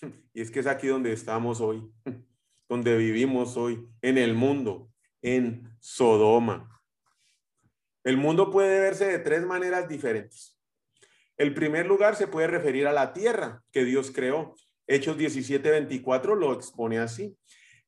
Y 0.32 0.42
es 0.42 0.50
que 0.50 0.60
es 0.60 0.66
aquí 0.66 0.88
donde 0.88 1.14
estamos 1.14 1.62
hoy, 1.62 1.90
donde 2.68 2.98
vivimos 2.98 3.56
hoy, 3.56 3.88
en 4.02 4.18
el 4.18 4.34
mundo, 4.34 4.90
en 5.26 5.76
Sodoma. 5.80 6.80
El 8.04 8.16
mundo 8.16 8.52
puede 8.52 8.78
verse 8.78 9.06
de 9.06 9.18
tres 9.18 9.44
maneras 9.44 9.88
diferentes. 9.88 10.56
El 11.36 11.52
primer 11.52 11.86
lugar 11.86 12.14
se 12.14 12.28
puede 12.28 12.46
referir 12.46 12.86
a 12.86 12.92
la 12.92 13.12
tierra 13.12 13.64
que 13.72 13.84
Dios 13.84 14.12
creó. 14.12 14.54
Hechos 14.86 15.18
17:24 15.18 16.36
lo 16.36 16.52
expone 16.52 16.98
así. 16.98 17.36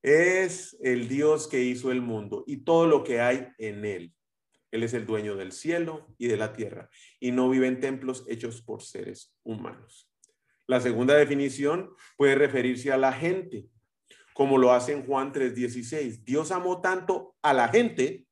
Es 0.03 0.77
el 0.83 1.09
Dios 1.09 1.47
que 1.47 1.63
hizo 1.63 1.93
el 1.93 2.03
mundo 2.03 2.43
y 2.45 2.65
todo 2.65 2.89
lo 2.89 3.05
que 3.05 3.21
hay 3.21 3.49
en 3.59 3.85
él. 3.85 4.13
Él 4.73 4.83
es 4.83 4.93
el 4.93 5.07
dueño 5.07 5.37
del 5.37 5.53
cielo 5.53 6.09
y 6.19 6.27
de 6.27 6.37
la 6.37 6.53
tierra 6.53 6.91
y 7.21 7.31
no 7.31 7.49
vive 7.49 7.69
en 7.69 7.79
templos 7.79 8.25
hechos 8.29 8.63
por 8.63 8.83
seres 8.83 9.33
humanos. 9.45 10.11
La 10.67 10.81
segunda 10.81 11.15
definición 11.15 11.91
puede 12.17 12.35
referirse 12.35 12.91
a 12.91 12.97
la 12.97 13.13
gente, 13.13 13.69
como 14.39 14.57
lo 14.57 14.73
hace 14.73 14.93
en 14.93 15.05
Juan 15.05 15.33
3:16. 15.33 16.25
Dios 16.25 16.53
amó 16.53 16.81
tanto 16.81 17.35
a 17.43 17.53
la 17.53 17.67
gente 17.67 18.25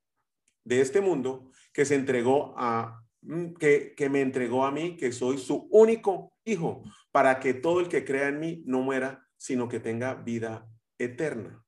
de 0.64 0.80
este 0.80 1.00
mundo 1.00 1.50
que 1.72 1.84
se 1.84 1.96
entregó 1.96 2.54
a 2.56 3.02
mm, 3.22 3.54
que, 3.54 3.92
que 3.96 4.08
me 4.08 4.20
entregó 4.20 4.64
a 4.64 4.70
mí, 4.70 4.96
que 4.96 5.10
soy 5.10 5.36
su 5.36 5.66
único 5.72 6.32
hijo, 6.44 6.84
para 7.10 7.40
que 7.40 7.54
todo 7.54 7.80
el 7.80 7.88
que 7.88 8.04
crea 8.04 8.28
en 8.28 8.38
mí 8.38 8.62
no 8.66 8.82
muera, 8.82 9.26
sino 9.36 9.68
que 9.68 9.80
tenga 9.80 10.14
vida 10.14 10.70
eterna. 10.96 11.64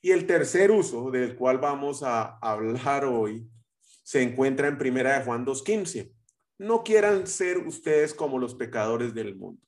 Y 0.00 0.12
el 0.12 0.26
tercer 0.26 0.70
uso 0.70 1.10
del 1.10 1.36
cual 1.36 1.58
vamos 1.58 2.02
a 2.02 2.38
hablar 2.38 3.04
hoy 3.04 3.46
se 4.02 4.22
encuentra 4.22 4.66
en 4.66 4.78
Primera 4.78 5.18
de 5.18 5.26
Juan 5.26 5.44
2.15. 5.44 6.10
No 6.56 6.84
quieran 6.84 7.26
ser 7.26 7.58
ustedes 7.58 8.14
como 8.14 8.38
los 8.38 8.54
pecadores 8.54 9.12
del 9.12 9.36
mundo, 9.36 9.60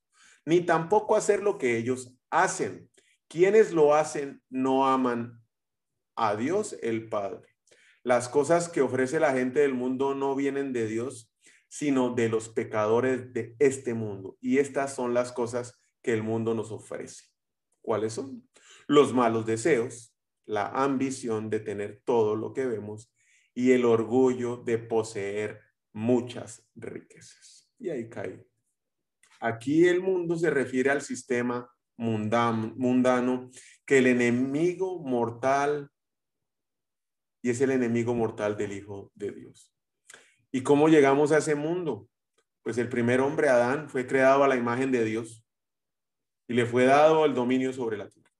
ni 0.46 0.62
tampoco 0.62 1.16
hacer 1.16 1.42
lo 1.42 1.58
que 1.58 1.76
ellos 1.76 2.16
hacen. 2.30 2.88
Quienes 3.28 3.72
lo 3.72 3.94
hacen 3.94 4.42
no 4.48 4.86
aman 4.86 5.42
a 6.14 6.36
Dios 6.36 6.76
el 6.82 7.08
Padre. 7.08 7.48
Las 8.02 8.28
cosas 8.28 8.68
que 8.68 8.82
ofrece 8.82 9.18
la 9.18 9.32
gente 9.32 9.60
del 9.60 9.74
mundo 9.74 10.14
no 10.14 10.34
vienen 10.36 10.72
de 10.72 10.86
Dios, 10.86 11.32
sino 11.68 12.14
de 12.14 12.28
los 12.28 12.48
pecadores 12.48 13.32
de 13.32 13.56
este 13.58 13.94
mundo. 13.94 14.38
Y 14.40 14.58
estas 14.58 14.94
son 14.94 15.12
las 15.12 15.32
cosas 15.32 15.78
que 16.02 16.12
el 16.12 16.22
mundo 16.22 16.54
nos 16.54 16.70
ofrece. 16.70 17.24
¿Cuáles 17.82 18.12
son? 18.12 18.48
Los 18.86 19.12
malos 19.12 19.44
deseos, 19.44 20.14
la 20.44 20.68
ambición 20.68 21.50
de 21.50 21.60
tener 21.60 22.00
todo 22.04 22.36
lo 22.36 22.52
que 22.52 22.66
vemos 22.66 23.12
y 23.54 23.72
el 23.72 23.84
orgullo 23.84 24.58
de 24.58 24.78
poseer 24.78 25.60
muchas 25.92 26.64
riquezas. 26.74 27.68
Y 27.78 27.90
ahí 27.90 28.08
cae. 28.08 28.46
Aquí 29.40 29.86
el 29.86 30.00
mundo 30.00 30.36
se 30.36 30.50
refiere 30.50 30.90
al 30.90 31.02
sistema 31.02 31.68
mundano, 31.96 33.50
que 33.84 33.98
el 33.98 34.06
enemigo 34.06 35.00
mortal 35.00 35.90
y 37.42 37.50
es 37.50 37.60
el 37.60 37.70
enemigo 37.70 38.14
mortal 38.14 38.56
del 38.56 38.72
Hijo 38.72 39.12
de 39.14 39.30
Dios. 39.30 39.72
¿Y 40.50 40.62
cómo 40.62 40.88
llegamos 40.88 41.32
a 41.32 41.38
ese 41.38 41.54
mundo? 41.54 42.08
Pues 42.62 42.78
el 42.78 42.88
primer 42.88 43.20
hombre, 43.20 43.48
Adán, 43.48 43.88
fue 43.88 44.06
creado 44.06 44.42
a 44.42 44.48
la 44.48 44.56
imagen 44.56 44.90
de 44.90 45.04
Dios 45.04 45.44
y 46.48 46.54
le 46.54 46.66
fue 46.66 46.86
dado 46.86 47.24
el 47.24 47.34
dominio 47.34 47.72
sobre 47.72 47.96
la 47.96 48.08
tierra. 48.08 48.32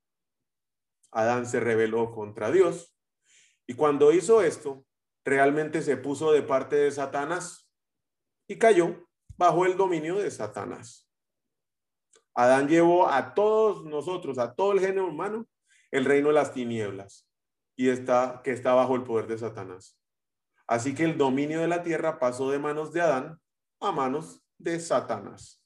Adán 1.13 1.47
se 1.47 1.61
rebeló 1.61 2.11
contra 2.13 2.51
Dios 2.51 2.97
y 3.67 3.75
cuando 3.75 4.13
hizo 4.13 4.43
esto, 4.43 4.85
realmente 5.25 5.83
se 5.83 5.97
puso 5.97 6.33
de 6.33 6.43
parte 6.43 6.77
de 6.77 6.91
Satanás 6.91 7.71
y 8.49 8.59
cayó 8.59 9.09
bajo 9.37 9.67
el 9.67 9.77
dominio 9.77 10.17
de 10.17 10.31
Satanás. 10.31 11.06
Adán 12.37 12.69
llevó 12.69 13.09
a 13.09 13.33
todos 13.35 13.85
nosotros, 13.85 14.39
a 14.39 14.55
todo 14.55 14.73
el 14.73 14.81
género 14.81 15.09
humano, 15.09 15.47
el 15.91 16.05
reino 16.05 16.29
de 16.29 16.35
las 16.35 16.53
tinieblas 16.53 17.27
y 17.77 17.89
está 17.89 18.43
que 18.45 18.53
está 18.53 18.75
bajo 18.75 18.95
el 18.95 19.05
poder 19.05 19.27
de 19.27 19.39
Satanás. 19.39 19.99
Así 20.67 20.95
que 20.95 21.05
el 21.05 21.17
dominio 21.17 21.61
de 21.61 21.69
la 21.69 21.83
tierra 21.83 22.19
pasó 22.19 22.51
de 22.51 22.59
manos 22.59 22.93
de 22.93 23.01
Adán 23.01 23.41
a 23.81 23.91
manos 23.91 24.43
de 24.59 24.79
Satanás. 24.81 25.63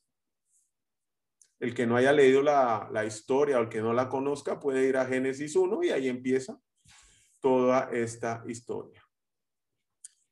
El 1.59 1.75
que 1.75 1.87
no 1.87 1.97
haya 1.97 2.13
leído 2.13 2.43
la, 2.43 2.89
la 2.93 3.05
historia 3.05 3.59
o 3.59 3.63
el 3.63 3.69
que 3.69 3.83
no 3.83 3.93
la 3.93 4.09
conozca 4.09 4.61
puede 4.61 4.87
ir 4.87 4.97
a 4.97 5.07
Génesis 5.07 5.57
1 5.57 5.83
y 5.85 5.91
ahí 5.91 6.09
empieza 6.09 6.61
toda 7.41 7.91
esta 7.91 8.45
historia. 8.47 9.03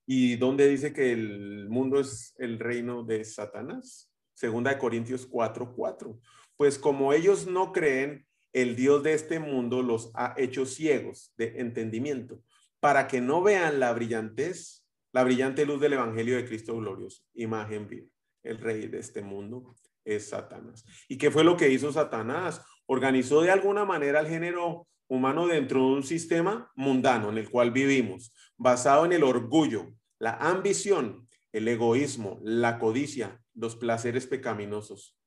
¿Y 0.06 0.36
dónde 0.36 0.68
dice 0.68 0.92
que 0.92 1.12
el 1.12 1.68
mundo 1.68 1.98
es 1.98 2.34
el 2.38 2.58
reino 2.58 3.02
de 3.02 3.24
Satanás? 3.24 4.07
Segunda 4.38 4.70
de 4.70 4.78
Corintios 4.78 5.26
4, 5.26 5.74
4. 5.74 6.16
Pues 6.56 6.78
como 6.78 7.12
ellos 7.12 7.48
no 7.48 7.72
creen, 7.72 8.24
el 8.52 8.76
Dios 8.76 9.02
de 9.02 9.14
este 9.14 9.40
mundo 9.40 9.82
los 9.82 10.12
ha 10.14 10.34
hecho 10.36 10.64
ciegos 10.64 11.34
de 11.36 11.60
entendimiento 11.60 12.40
para 12.78 13.08
que 13.08 13.20
no 13.20 13.42
vean 13.42 13.80
la 13.80 13.92
brillantez, 13.92 14.86
la 15.12 15.24
brillante 15.24 15.66
luz 15.66 15.80
del 15.80 15.94
Evangelio 15.94 16.36
de 16.36 16.46
Cristo 16.46 16.76
glorioso, 16.76 17.24
imagen 17.34 17.88
viva. 17.88 18.06
El 18.44 18.58
rey 18.58 18.86
de 18.86 19.00
este 19.00 19.22
mundo 19.22 19.74
es 20.04 20.28
Satanás. 20.28 20.84
¿Y 21.08 21.18
qué 21.18 21.32
fue 21.32 21.42
lo 21.42 21.56
que 21.56 21.70
hizo 21.70 21.92
Satanás? 21.92 22.62
Organizó 22.86 23.42
de 23.42 23.50
alguna 23.50 23.84
manera 23.84 24.20
el 24.20 24.28
género 24.28 24.86
humano 25.08 25.48
dentro 25.48 25.80
de 25.80 25.92
un 25.94 26.04
sistema 26.04 26.70
mundano 26.76 27.30
en 27.30 27.38
el 27.38 27.50
cual 27.50 27.72
vivimos, 27.72 28.32
basado 28.56 29.04
en 29.04 29.14
el 29.14 29.24
orgullo, 29.24 29.92
la 30.20 30.34
ambición, 30.34 31.26
el 31.50 31.66
egoísmo, 31.66 32.38
la 32.44 32.78
codicia, 32.78 33.40
los 33.58 33.76
placeres 33.76 34.26
pecaminosos. 34.26 35.18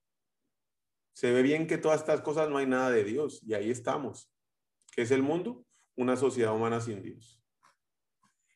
Se 1.14 1.32
ve 1.32 1.42
bien 1.42 1.68
que 1.68 1.78
todas 1.78 2.00
estas 2.00 2.22
cosas 2.22 2.50
no 2.50 2.58
hay 2.58 2.66
nada 2.66 2.90
de 2.90 3.04
Dios 3.04 3.42
y 3.44 3.54
ahí 3.54 3.70
estamos. 3.70 4.32
¿Qué 4.92 5.02
es 5.02 5.12
el 5.12 5.22
mundo? 5.22 5.66
Una 5.96 6.16
sociedad 6.16 6.56
humana 6.56 6.80
sin 6.80 7.02
Dios. 7.04 7.42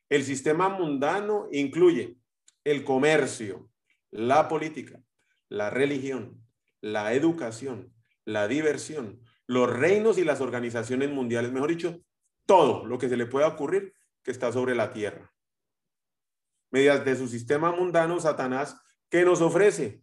El 0.10 0.24
sistema 0.24 0.70
mundano 0.70 1.48
incluye 1.52 2.18
el 2.64 2.84
comercio, 2.84 3.70
la 4.12 4.48
política, 4.48 5.02
la 5.50 5.70
religión, 5.70 6.42
la 6.82 7.14
educación, 7.14 7.94
la 8.24 8.48
diversión, 8.48 9.22
los 9.46 9.70
reinos 9.70 10.18
y 10.18 10.24
las 10.24 10.42
organizaciones 10.42 11.10
mundiales, 11.10 11.52
mejor 11.52 11.70
dicho, 11.70 12.02
todo 12.46 12.86
lo 12.86 12.98
que 12.98 13.10
se 13.10 13.18
le 13.18 13.26
pueda 13.26 13.48
ocurrir 13.48 13.94
que 14.24 14.32
está 14.32 14.52
sobre 14.52 14.74
la 14.74 14.94
tierra 14.94 15.36
mediante 16.76 17.16
su 17.16 17.30
sistema 17.30 17.72
mundano, 17.72 18.20
Satanás, 18.20 18.78
¿qué 19.16 19.24
nos 19.24 19.40
ofrece? 19.40 20.02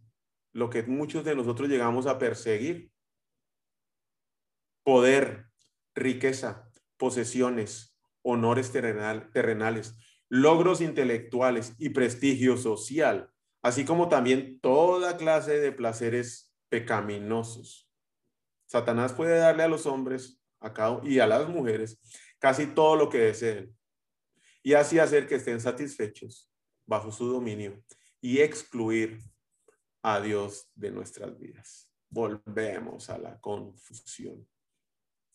Lo 0.53 0.71
que 0.71 0.81
muchos 0.81 1.23
de 1.23 1.35
nosotros 1.35 1.69
llegamos 1.69 2.07
a 2.07 2.17
perseguir. 2.17 2.91
Poder, 4.83 5.51
riqueza, 5.93 6.67
posesiones, 6.97 7.95
honores 8.23 8.71
terrenales, 8.71 9.93
logros 10.29 10.81
intelectuales 10.81 11.75
y 11.77 11.89
prestigio 11.89 12.57
social, 12.57 13.29
así 13.61 13.85
como 13.85 14.09
también 14.09 14.59
toda 14.61 15.15
clase 15.15 15.59
de 15.59 15.71
placeres 15.71 16.51
pecaminosos. 16.69 17.87
Satanás 18.65 19.13
puede 19.13 19.37
darle 19.37 19.61
a 19.61 19.67
los 19.67 19.85
hombres 19.85 20.41
y 21.03 21.19
a 21.19 21.27
las 21.27 21.47
mujeres 21.49 21.99
casi 22.39 22.65
todo 22.65 22.95
lo 22.95 23.09
que 23.09 23.19
deseen 23.19 23.77
y 24.63 24.73
así 24.73 24.97
hacer 24.97 25.27
que 25.27 25.35
estén 25.35 25.61
satisfechos 25.61 26.49
bajo 26.87 27.11
su 27.11 27.27
dominio 27.27 27.79
y 28.23 28.39
excluir 28.39 29.19
a 30.01 30.21
Dios 30.21 30.69
de 30.75 30.91
nuestras 30.91 31.37
vidas. 31.37 31.91
Volvemos 32.09 33.09
a 33.09 33.17
la 33.17 33.37
confusión. 33.41 34.47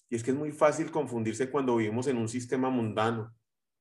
Y 0.08 0.16
es 0.16 0.24
que 0.24 0.30
es 0.30 0.36
muy 0.36 0.52
fácil 0.52 0.90
confundirse 0.90 1.50
cuando 1.50 1.76
vivimos 1.76 2.06
en 2.06 2.16
un 2.16 2.30
sistema 2.30 2.70
mundano, 2.70 3.36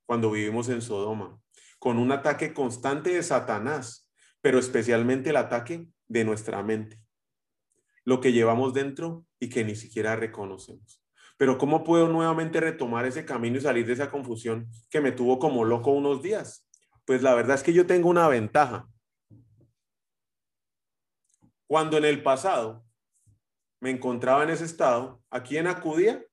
cuando 0.06 0.30
vivimos 0.30 0.68
en 0.68 0.82
Sodoma, 0.82 1.40
con 1.80 2.00
un 2.00 2.12
ataque 2.12 2.54
constante 2.54 3.14
de 3.14 3.24
Satanás, 3.24 4.12
pero 4.42 4.60
especialmente 4.60 5.30
el 5.30 5.38
ataque 5.38 5.88
de 6.10 6.26
nuestra 6.26 6.62
mente, 6.62 7.02
lo 8.04 8.20
que 8.20 8.34
llevamos 8.34 8.74
dentro 8.74 9.26
y 9.40 9.48
que 9.48 9.64
ni 9.64 9.78
siquiera 9.78 10.18
reconocemos. 10.18 11.02
Pero 11.38 11.58
¿cómo 11.58 11.86
puedo 11.86 12.10
nuevamente 12.10 12.60
retomar 12.60 13.06
ese 13.06 13.24
camino 13.24 13.58
y 13.58 13.62
salir 13.62 13.88
de 13.88 13.94
esa 13.94 14.12
confusión 14.12 14.68
que 14.90 15.00
me 15.00 15.14
tuvo 15.14 15.40
como 15.40 15.64
loco 15.64 15.92
unos 15.92 16.22
días? 16.22 16.68
Pues 17.06 17.22
la 17.22 17.34
verdad 17.36 17.56
es 17.56 17.64
que 17.64 17.72
yo 17.72 17.88
tengo 17.88 18.10
una 18.10 18.28
ventaja. 18.28 18.90
Cuando 21.68 21.98
en 21.98 22.06
el 22.06 22.24
pasado 22.24 22.86
me 23.80 23.92
encontraba 23.92 24.44
en 24.44 24.50
ese 24.50 24.66
estado, 24.66 25.22
¿a 25.30 25.44
quién 25.44 25.68
acudía? 25.68 26.26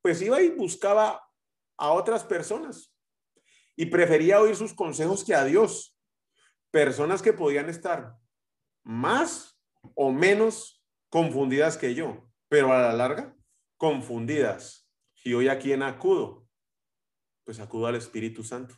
Pues 0.00 0.22
iba 0.22 0.40
y 0.40 0.50
buscaba 0.50 1.28
a 1.76 1.90
otras 1.90 2.24
personas 2.24 2.94
y 3.76 3.86
prefería 3.86 4.40
oír 4.40 4.56
sus 4.56 4.72
consejos 4.72 5.24
que 5.24 5.34
a 5.34 5.44
Dios. 5.44 5.96
Personas 6.70 7.22
que 7.22 7.32
podían 7.32 7.68
estar 7.68 8.16
más 8.84 9.60
o 9.94 10.12
menos 10.12 10.82
confundidas 11.08 11.76
que 11.76 11.94
yo, 11.94 12.30
pero 12.48 12.72
a 12.72 12.80
la 12.80 12.92
larga 12.92 13.36
confundidas. 13.76 14.88
¿Y 15.24 15.34
hoy 15.34 15.48
a 15.48 15.58
quién 15.58 15.82
acudo? 15.82 16.46
Pues 17.44 17.60
acudo 17.60 17.86
al 17.86 17.96
Espíritu 17.96 18.42
Santo. 18.42 18.76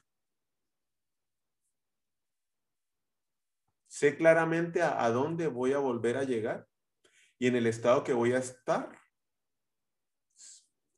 Sé 3.96 4.14
claramente 4.14 4.82
a, 4.82 5.08
dónde 5.08 5.46
voy 5.46 5.72
a 5.72 5.78
volver 5.78 6.18
a 6.18 6.24
llegar 6.24 6.68
y 7.38 7.46
en 7.46 7.56
el 7.56 7.66
estado 7.66 8.04
que 8.04 8.12
voy 8.12 8.34
a 8.34 8.38
estar 8.38 8.90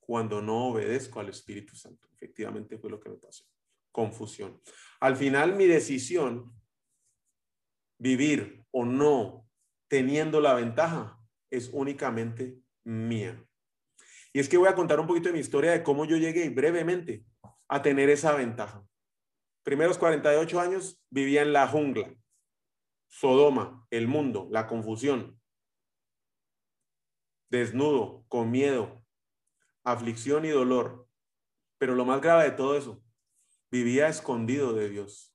cuando 0.00 0.42
no 0.42 0.70
obedezco 0.70 1.20
al 1.20 1.28
Espíritu 1.28 1.76
Santo. 1.76 2.08
Efectivamente 2.12 2.76
fue 2.76 2.90
lo 2.90 2.98
que 2.98 3.10
me 3.10 3.16
pasó. 3.16 3.44
Confusión. 3.92 4.60
Al 4.98 5.14
final 5.14 5.54
mi 5.54 5.66
decisión, 5.66 6.52
vivir 8.00 8.66
o 8.72 8.84
no 8.84 9.48
teniendo 9.86 10.40
la 10.40 10.54
ventaja, 10.54 11.20
es 11.50 11.70
únicamente 11.72 12.58
mía. 12.82 13.40
Y 14.32 14.40
es 14.40 14.48
que 14.48 14.56
voy 14.56 14.66
a 14.66 14.74
contar 14.74 14.98
un 14.98 15.06
poquito 15.06 15.28
de 15.28 15.34
mi 15.34 15.38
historia 15.38 15.70
de 15.70 15.84
cómo 15.84 16.04
yo 16.04 16.16
llegué 16.16 16.50
brevemente 16.50 17.24
a 17.68 17.80
tener 17.80 18.10
esa 18.10 18.34
ventaja. 18.34 18.84
Primeros 19.62 19.98
48 19.98 20.58
años 20.58 21.00
vivía 21.10 21.42
en 21.42 21.52
la 21.52 21.68
jungla, 21.68 22.12
Sodoma, 23.08 23.86
el 23.90 24.06
mundo, 24.06 24.48
la 24.50 24.66
confusión, 24.66 25.40
desnudo, 27.50 28.24
con 28.28 28.50
miedo, 28.50 29.04
aflicción 29.82 30.44
y 30.44 30.50
dolor. 30.50 31.08
Pero 31.78 31.94
lo 31.94 32.04
más 32.04 32.20
grave 32.20 32.44
de 32.44 32.50
todo 32.52 32.76
eso, 32.76 33.02
vivía 33.70 34.08
escondido 34.08 34.72
de 34.72 34.88
Dios. 34.88 35.34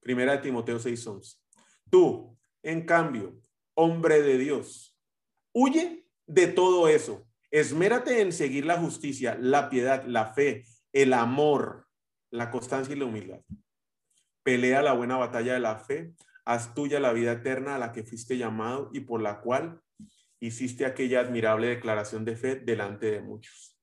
Primera 0.00 0.32
de 0.32 0.38
Timoteo 0.38 0.78
6:11. 0.78 1.38
Tú, 1.90 2.38
en 2.62 2.86
cambio, 2.86 3.40
hombre 3.74 4.22
de 4.22 4.38
Dios, 4.38 4.98
huye 5.52 6.06
de 6.26 6.46
todo 6.46 6.88
eso. 6.88 7.26
Esmérate 7.50 8.20
en 8.20 8.32
seguir 8.32 8.64
la 8.64 8.78
justicia, 8.78 9.36
la 9.40 9.68
piedad, 9.68 10.04
la 10.04 10.32
fe, 10.32 10.64
el 10.92 11.12
amor, 11.12 11.88
la 12.30 12.50
constancia 12.50 12.94
y 12.94 12.98
la 12.98 13.06
humildad. 13.06 13.40
Pelea 14.42 14.82
la 14.82 14.92
buena 14.92 15.16
batalla 15.16 15.54
de 15.54 15.60
la 15.60 15.76
fe, 15.78 16.14
haz 16.44 16.74
tuya 16.74 17.00
la 17.00 17.12
vida 17.12 17.32
eterna 17.32 17.74
a 17.74 17.78
la 17.78 17.92
que 17.92 18.02
fuiste 18.02 18.36
llamado 18.38 18.90
y 18.92 19.00
por 19.00 19.20
la 19.20 19.40
cual 19.40 19.80
hiciste 20.40 20.86
aquella 20.86 21.20
admirable 21.20 21.68
declaración 21.68 22.24
de 22.24 22.36
fe 22.36 22.56
delante 22.56 23.10
de 23.10 23.20
muchos. 23.20 23.78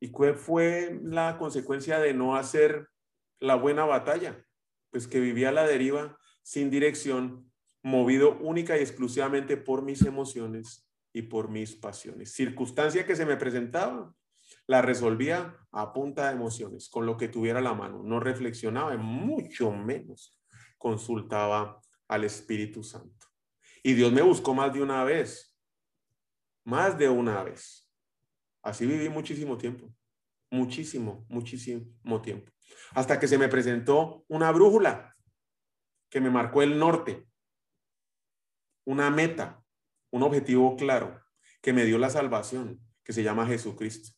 ¿Y 0.00 0.10
cuál 0.10 0.34
fue 0.34 0.98
la 1.02 1.36
consecuencia 1.38 1.98
de 1.98 2.14
no 2.14 2.36
hacer 2.36 2.88
la 3.38 3.54
buena 3.54 3.84
batalla? 3.84 4.44
Pues 4.90 5.06
que 5.06 5.20
vivía 5.20 5.50
a 5.50 5.52
la 5.52 5.66
deriva, 5.66 6.18
sin 6.42 6.70
dirección, 6.70 7.52
movido 7.82 8.38
única 8.38 8.78
y 8.78 8.80
exclusivamente 8.80 9.56
por 9.56 9.82
mis 9.82 10.02
emociones 10.02 10.90
y 11.12 11.22
por 11.22 11.50
mis 11.50 11.76
pasiones. 11.76 12.32
Circunstancia 12.32 13.06
que 13.06 13.16
se 13.16 13.26
me 13.26 13.36
presentaba, 13.36 14.14
la 14.66 14.82
resolvía 14.82 15.56
a 15.70 15.92
punta 15.92 16.28
de 16.28 16.34
emociones, 16.34 16.88
con 16.88 17.04
lo 17.04 17.16
que 17.16 17.28
tuviera 17.28 17.60
la 17.60 17.74
mano. 17.74 18.02
No 18.02 18.20
reflexionaba, 18.20 18.96
mucho 18.96 19.70
menos 19.72 20.39
consultaba 20.80 21.80
al 22.08 22.24
Espíritu 22.24 22.82
Santo. 22.82 23.28
Y 23.84 23.92
Dios 23.94 24.10
me 24.10 24.22
buscó 24.22 24.54
más 24.54 24.72
de 24.72 24.82
una 24.82 25.04
vez 25.04 25.50
más 26.64 26.98
de 26.98 27.08
una 27.08 27.42
vez. 27.42 27.88
Así 28.62 28.86
viví 28.86 29.08
muchísimo 29.08 29.56
tiempo, 29.56 29.92
muchísimo, 30.50 31.26
muchísimo 31.28 32.22
tiempo. 32.22 32.52
Hasta 32.92 33.18
que 33.18 33.28
se 33.28 33.38
me 33.38 33.48
presentó 33.48 34.24
una 34.28 34.52
brújula 34.52 35.16
que 36.08 36.20
me 36.20 36.30
marcó 36.30 36.62
el 36.62 36.78
norte, 36.78 37.26
una 38.84 39.10
meta, 39.10 39.64
un 40.10 40.22
objetivo 40.22 40.76
claro, 40.76 41.20
que 41.62 41.72
me 41.72 41.84
dio 41.84 41.98
la 41.98 42.10
salvación, 42.10 42.80
que 43.02 43.12
se 43.12 43.22
llama 43.22 43.46
Jesucristo. 43.46 44.10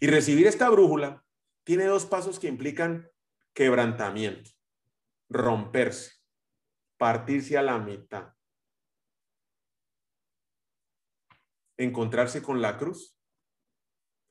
Y 0.00 0.06
recibir 0.06 0.46
esta 0.46 0.68
brújula 0.70 1.24
tiene 1.64 1.84
dos 1.84 2.06
pasos 2.06 2.38
que 2.38 2.48
implican 2.48 3.08
quebrantamiento, 3.52 4.50
romperse, 5.32 6.12
partirse 6.98 7.56
a 7.58 7.62
la 7.62 7.78
mitad. 7.78 8.32
encontrarse 11.82 12.42
con 12.42 12.62
la 12.62 12.76
cruz 12.76 13.18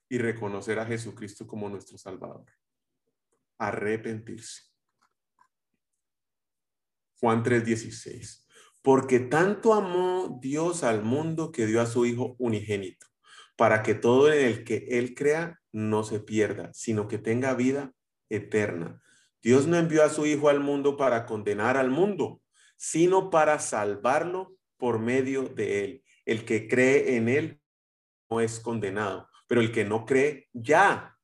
y 0.10 0.18
reconocer 0.18 0.80
a 0.80 0.86
Jesucristo 0.86 1.48
como 1.48 1.70
nuestro 1.70 1.98
Salvador. 1.98 2.46
Arrepentirse. 3.58 4.64
Juan 7.20 7.44
3:16. 7.44 8.48
Porque 8.82 9.20
tanto 9.20 9.74
amó 9.74 10.40
Dios 10.42 10.84
al 10.84 11.04
mundo 11.04 11.52
que 11.52 11.68
dio 11.68 11.82
a 11.82 11.86
su 11.86 12.06
Hijo 12.06 12.36
unigénito, 12.40 13.06
para 13.56 13.84
que 13.84 13.94
todo 13.94 14.34
en 14.34 14.46
el 14.46 14.64
que 14.64 14.88
Él 14.90 15.14
crea 15.14 15.62
no 15.72 16.04
se 16.04 16.20
pierda, 16.20 16.74
sino 16.74 17.08
que 17.08 17.20
tenga 17.20 17.54
vida 17.54 17.94
eterna. 18.30 19.02
Dios 19.42 19.68
no 19.68 19.78
envió 19.78 20.04
a 20.04 20.10
su 20.10 20.26
Hijo 20.26 20.50
al 20.50 20.60
mundo 20.60 20.98
para 20.98 21.26
condenar 21.26 21.78
al 21.78 21.90
mundo, 21.90 22.42
sino 22.78 23.30
para 23.30 23.60
salvarlo 23.60 24.56
por 24.78 25.00
medio 25.00 25.44
de 25.44 25.84
Él. 25.84 26.04
El 26.26 26.46
que 26.46 26.68
cree 26.68 27.16
en 27.16 27.28
Él 27.28 27.62
no 28.30 28.42
es 28.42 28.60
condenado, 28.60 29.30
pero 29.48 29.62
el 29.62 29.72
que 29.72 29.84
no 29.84 30.06
cree 30.06 30.50
ya, 30.54 31.18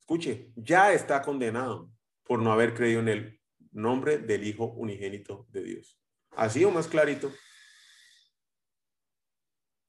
escuche, 0.00 0.52
ya 0.56 0.92
está 0.92 1.22
condenado 1.22 1.90
por 2.22 2.40
no 2.40 2.52
haber 2.52 2.74
creído 2.74 3.00
en 3.00 3.08
el 3.08 3.40
nombre 3.72 4.18
del 4.18 4.46
Hijo 4.46 4.66
unigénito 4.66 5.46
de 5.50 5.62
Dios. 5.62 6.00
Así 6.30 6.64
o 6.64 6.70
más 6.70 6.86
clarito. 6.86 7.32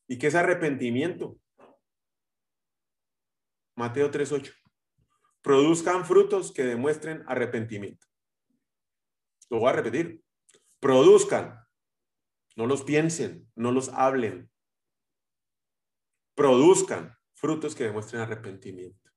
¿Y 0.07 0.17
qué 0.17 0.27
es 0.27 0.35
arrepentimiento? 0.35 1.37
Mateo 3.75 4.09
3:8. 4.09 4.53
Produzcan 5.47 6.05
frutos 6.05 6.51
que 6.51 6.63
demuestren 6.63 7.23
arrepentimiento. 7.25 8.05
Lo 9.49 9.59
voy 9.59 9.69
a 9.69 9.71
repetir. 9.71 10.21
Produzcan 10.81 11.57
no 12.57 12.65
los 12.65 12.83
piensen, 12.83 13.49
no 13.55 13.71
los 13.71 13.87
hablen. 13.87 14.51
Produzcan 16.35 17.15
frutos 17.33 17.75
que 17.75 17.85
demuestren 17.85 18.23
arrepentimiento. 18.23 19.09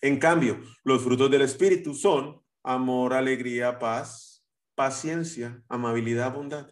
En 0.00 0.20
cambio, 0.20 0.62
los 0.84 1.02
frutos 1.02 1.28
del 1.28 1.42
Espíritu 1.42 1.92
son 1.94 2.40
amor, 2.62 3.12
alegría, 3.12 3.80
paz, 3.80 4.46
paciencia, 4.76 5.60
amabilidad, 5.68 6.32
bondad, 6.32 6.70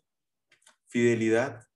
fidelidad, 0.86 1.66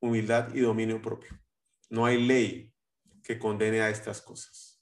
humildad 0.00 0.54
y 0.54 0.60
dominio 0.60 1.00
propio. 1.00 1.40
No 1.88 2.04
hay 2.04 2.22
ley 2.22 2.74
que 3.22 3.38
condene 3.38 3.80
a 3.80 3.88
estas 3.88 4.20
cosas. 4.20 4.73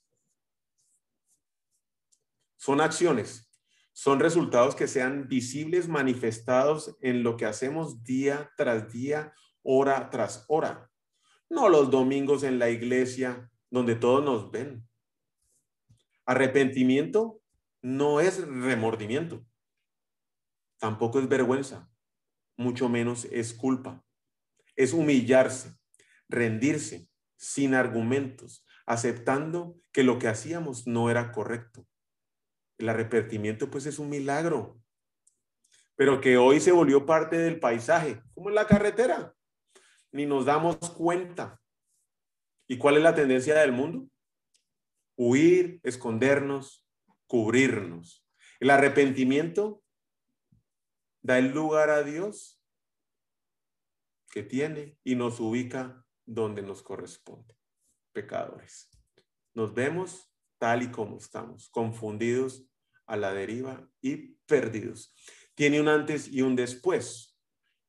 Son 2.63 2.79
acciones 2.79 3.53
son 3.93 4.19
resultados 4.19 4.73
que 4.73 4.87
sean 4.87 5.27
visibles, 5.27 5.87
manifestados 5.87 6.97
en 6.99 7.21
lo 7.21 7.37
que 7.37 7.45
hacemos 7.45 8.03
día 8.03 8.51
tras 8.57 8.91
día, 8.91 9.33
hora 9.61 10.09
tras 10.09 10.45
hora. 10.47 10.89
No 11.47 11.69
los 11.69 11.91
domingos 11.91 12.41
en 12.43 12.57
la 12.57 12.69
iglesia 12.69 13.51
donde 13.69 13.95
todos 13.95 14.25
nos 14.25 14.49
ven. 14.49 14.87
Arrepentimiento 16.25 17.39
no 17.83 18.19
es 18.19 18.47
remordimiento. 18.47 19.45
Tampoco 20.79 21.19
es 21.19 21.29
vergüenza. 21.29 21.91
Mucho 22.57 22.89
menos 22.89 23.25
es 23.25 23.53
culpa. 23.53 24.03
Es 24.75 24.93
humillarse, 24.93 25.77
rendirse 26.27 27.09
sin 27.35 27.75
argumentos, 27.75 28.65
aceptando 28.87 29.75
que 29.91 30.03
lo 30.03 30.17
que 30.17 30.29
hacíamos 30.29 30.87
no 30.87 31.11
era 31.11 31.31
correcto 31.31 31.85
el 32.83 32.89
arrepentimiento 32.89 33.71
pues 33.71 33.85
es 33.85 33.97
un 33.97 34.09
milagro. 34.09 34.77
pero 35.95 36.19
que 36.19 36.37
hoy 36.37 36.59
se 36.59 36.71
volvió 36.71 37.05
parte 37.05 37.37
del 37.37 37.59
paisaje, 37.59 38.21
como 38.33 38.49
en 38.49 38.55
la 38.55 38.65
carretera. 38.65 39.33
Ni 40.11 40.25
nos 40.25 40.45
damos 40.45 40.77
cuenta. 40.89 41.61
¿Y 42.67 42.77
cuál 42.79 42.97
es 42.97 43.03
la 43.03 43.13
tendencia 43.13 43.55
del 43.55 43.71
mundo? 43.71 44.09
Huir, 45.15 45.79
escondernos, 45.83 46.85
cubrirnos. 47.27 48.25
El 48.59 48.71
arrepentimiento 48.71 49.83
da 51.21 51.37
el 51.37 51.51
lugar 51.51 51.91
a 51.91 52.03
Dios 52.03 52.59
que 54.31 54.41
tiene 54.41 54.97
y 55.03 55.15
nos 55.15 55.39
ubica 55.39 56.03
donde 56.25 56.63
nos 56.63 56.81
corresponde. 56.81 57.55
Pecadores. 58.13 58.89
Nos 59.53 59.73
vemos 59.73 60.33
tal 60.57 60.81
y 60.81 60.91
como 60.91 61.17
estamos, 61.17 61.69
confundidos 61.69 62.67
a 63.05 63.17
la 63.17 63.33
deriva 63.33 63.89
y 64.01 64.35
perdidos. 64.45 65.15
Tiene 65.55 65.79
un 65.79 65.87
antes 65.87 66.27
y 66.27 66.41
un 66.41 66.55
después. 66.55 67.37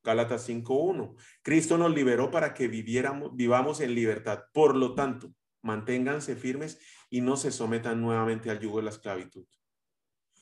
Gálatas 0.03 0.49
5.1. 0.49 1.17
Cristo 1.43 1.79
nos 1.79 1.95
liberó 1.95 2.31
para 2.31 2.53
que 2.53 2.69
viviéramos, 2.69 3.35
vivamos 3.35 3.81
en 3.81 3.95
libertad. 3.95 4.45
Por 4.53 4.77
lo 4.77 4.95
tanto, 4.95 5.35
manténganse 5.63 6.37
firmes 6.37 6.79
y 7.09 7.23
no 7.23 7.37
se 7.37 7.51
sometan 7.51 8.01
nuevamente 8.01 8.51
al 8.51 8.61
yugo 8.61 8.79
de 8.79 8.85
la 8.85 8.91
esclavitud. 8.91 9.47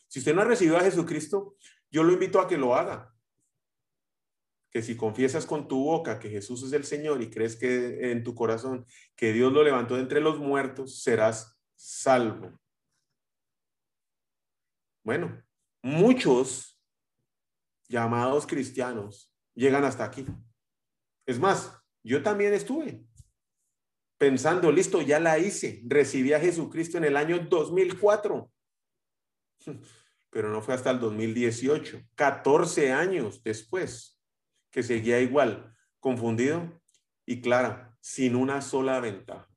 Si 0.09 0.19
usted 0.19 0.35
no 0.35 0.43
ha 0.43 0.47
recibido 0.47 0.77
a 0.77 0.83
Jesucristo, 0.83 1.57
yo 1.91 2.03
lo 2.03 2.13
invito 2.13 2.41
a 2.41 2.49
que 2.49 2.59
lo 2.59 2.75
haga. 2.75 3.15
Que 4.71 4.83
si 4.83 4.97
confiesas 4.97 5.47
con 5.47 5.69
tu 5.69 5.85
boca 5.85 6.19
que 6.19 6.29
Jesús 6.29 6.63
es 6.65 6.73
el 6.73 6.85
Señor 6.85 7.23
y 7.23 7.31
crees 7.31 7.57
que 7.57 8.11
en 8.11 8.25
tu 8.25 8.35
corazón 8.35 8.85
que 9.15 9.33
Dios 9.33 9.53
lo 9.53 9.63
levantó 9.63 9.95
de 9.95 10.03
entre 10.03 10.21
los 10.21 10.39
muertos, 10.39 11.03
serás 11.03 11.59
salvo. 11.77 12.59
Bueno, 15.03 15.43
muchos 15.83 16.79
llamados 17.89 18.47
cristianos 18.47 19.33
llegan 19.55 19.85
hasta 19.85 20.05
aquí. 20.05 20.27
Es 21.27 21.39
más, 21.39 21.77
yo 22.03 22.23
también 22.23 22.55
estuve 22.55 23.05
pensando, 24.23 24.71
listo, 24.71 25.03
ya 25.03 25.19
la 25.19 25.41
hice, 25.41 25.83
recibí 25.85 26.33
a 26.33 26.39
Jesucristo 26.39 26.97
en 26.97 27.03
el 27.03 27.17
año 27.17 27.41
2004, 27.41 28.49
pero 30.31 30.49
no 30.51 30.63
fue 30.63 30.75
hasta 30.75 30.93
el 30.93 31.01
2018, 31.01 32.01
14 32.15 32.93
años 32.93 33.43
después, 33.43 34.23
que 34.71 34.85
seguía 34.85 35.19
igual, 35.19 35.77
confundido 35.99 36.81
y 37.27 37.41
clara, 37.41 37.97
sin 38.01 38.37
una 38.37 38.63
sola 38.63 39.01
ventaja. 39.01 39.49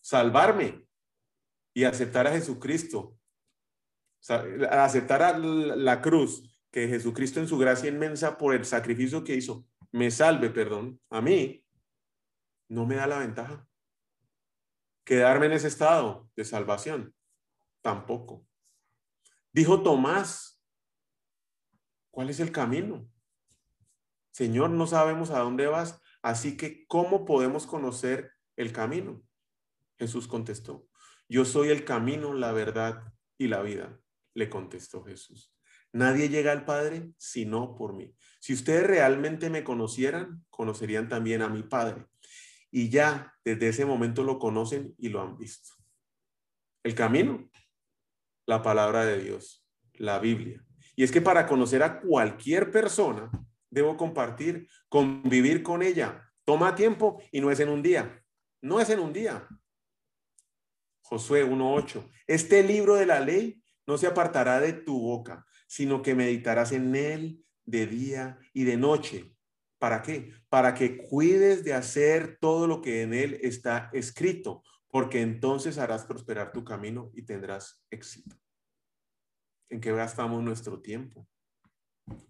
Salvarme 0.00 0.88
y 1.72 1.84
aceptar 1.84 2.26
a 2.26 2.32
Jesucristo, 2.32 3.16
aceptar 4.70 5.22
a 5.22 5.38
la 5.38 6.00
cruz, 6.00 6.48
que 6.70 6.88
Jesucristo 6.88 7.40
en 7.40 7.48
su 7.48 7.58
gracia 7.58 7.88
inmensa 7.88 8.38
por 8.38 8.54
el 8.54 8.64
sacrificio 8.64 9.24
que 9.24 9.34
hizo, 9.34 9.66
me 9.90 10.10
salve, 10.10 10.48
perdón, 10.50 11.00
a 11.10 11.20
mí, 11.20 11.64
no 12.68 12.86
me 12.86 12.94
da 12.94 13.06
la 13.06 13.18
ventaja. 13.18 13.66
Quedarme 15.04 15.46
en 15.46 15.52
ese 15.52 15.68
estado 15.68 16.30
de 16.34 16.44
salvación, 16.44 17.14
tampoco. 17.82 18.46
Dijo 19.52 19.82
Tomás, 19.82 20.62
¿cuál 22.10 22.30
es 22.30 22.40
el 22.40 22.52
camino? 22.52 23.06
Señor, 24.30 24.70
no 24.70 24.86
sabemos 24.86 25.30
a 25.30 25.40
dónde 25.40 25.66
vas, 25.66 26.00
así 26.22 26.56
que 26.56 26.86
¿cómo 26.86 27.26
podemos 27.26 27.66
conocer 27.66 28.32
el 28.56 28.72
camino? 28.72 29.22
Jesús 29.98 30.26
contestó, 30.26 30.88
yo 31.28 31.44
soy 31.44 31.68
el 31.68 31.84
camino, 31.84 32.32
la 32.32 32.52
verdad 32.52 33.12
y 33.36 33.48
la 33.48 33.60
vida, 33.60 34.00
le 34.34 34.48
contestó 34.48 35.04
Jesús. 35.04 35.52
Nadie 35.92 36.28
llega 36.28 36.52
al 36.52 36.64
Padre 36.64 37.10
sino 37.18 37.74
por 37.74 37.92
mí. 37.92 38.14
Si 38.40 38.54
ustedes 38.54 38.86
realmente 38.86 39.50
me 39.50 39.62
conocieran, 39.62 40.44
conocerían 40.50 41.08
también 41.08 41.42
a 41.42 41.48
mi 41.48 41.62
Padre. 41.62 42.06
Y 42.70 42.88
ya 42.88 43.34
desde 43.44 43.68
ese 43.68 43.84
momento 43.84 44.24
lo 44.24 44.38
conocen 44.38 44.94
y 44.98 45.10
lo 45.10 45.20
han 45.20 45.36
visto. 45.36 45.74
El 46.82 46.94
camino, 46.94 47.50
la 48.46 48.62
palabra 48.62 49.04
de 49.04 49.22
Dios, 49.22 49.66
la 49.94 50.18
Biblia. 50.18 50.64
Y 50.96 51.04
es 51.04 51.12
que 51.12 51.20
para 51.20 51.46
conocer 51.46 51.82
a 51.82 52.00
cualquier 52.00 52.70
persona, 52.70 53.30
debo 53.70 53.96
compartir, 53.96 54.68
convivir 54.88 55.62
con 55.62 55.82
ella. 55.82 56.30
Toma 56.44 56.74
tiempo 56.74 57.22
y 57.30 57.40
no 57.40 57.50
es 57.50 57.60
en 57.60 57.68
un 57.68 57.82
día. 57.82 58.22
No 58.62 58.80
es 58.80 58.88
en 58.90 59.00
un 59.00 59.12
día. 59.12 59.46
Josué 61.02 61.44
1.8. 61.44 62.10
Este 62.26 62.62
libro 62.62 62.94
de 62.94 63.06
la 63.06 63.20
ley 63.20 63.61
no 63.86 63.98
se 63.98 64.06
apartará 64.06 64.60
de 64.60 64.72
tu 64.72 65.00
boca, 65.00 65.44
sino 65.66 66.02
que 66.02 66.14
meditarás 66.14 66.72
en 66.72 66.94
él 66.94 67.44
de 67.64 67.86
día 67.86 68.38
y 68.52 68.64
de 68.64 68.76
noche. 68.76 69.34
¿Para 69.78 70.02
qué? 70.02 70.32
Para 70.48 70.74
que 70.74 70.96
cuides 70.96 71.64
de 71.64 71.74
hacer 71.74 72.38
todo 72.40 72.66
lo 72.66 72.80
que 72.80 73.02
en 73.02 73.14
él 73.14 73.38
está 73.42 73.90
escrito, 73.92 74.62
porque 74.88 75.20
entonces 75.20 75.78
harás 75.78 76.04
prosperar 76.04 76.52
tu 76.52 76.64
camino 76.64 77.10
y 77.14 77.22
tendrás 77.22 77.82
éxito. 77.90 78.36
¿En 79.68 79.80
qué 79.80 79.92
gastamos 79.92 80.42
nuestro 80.42 80.80
tiempo? 80.80 81.26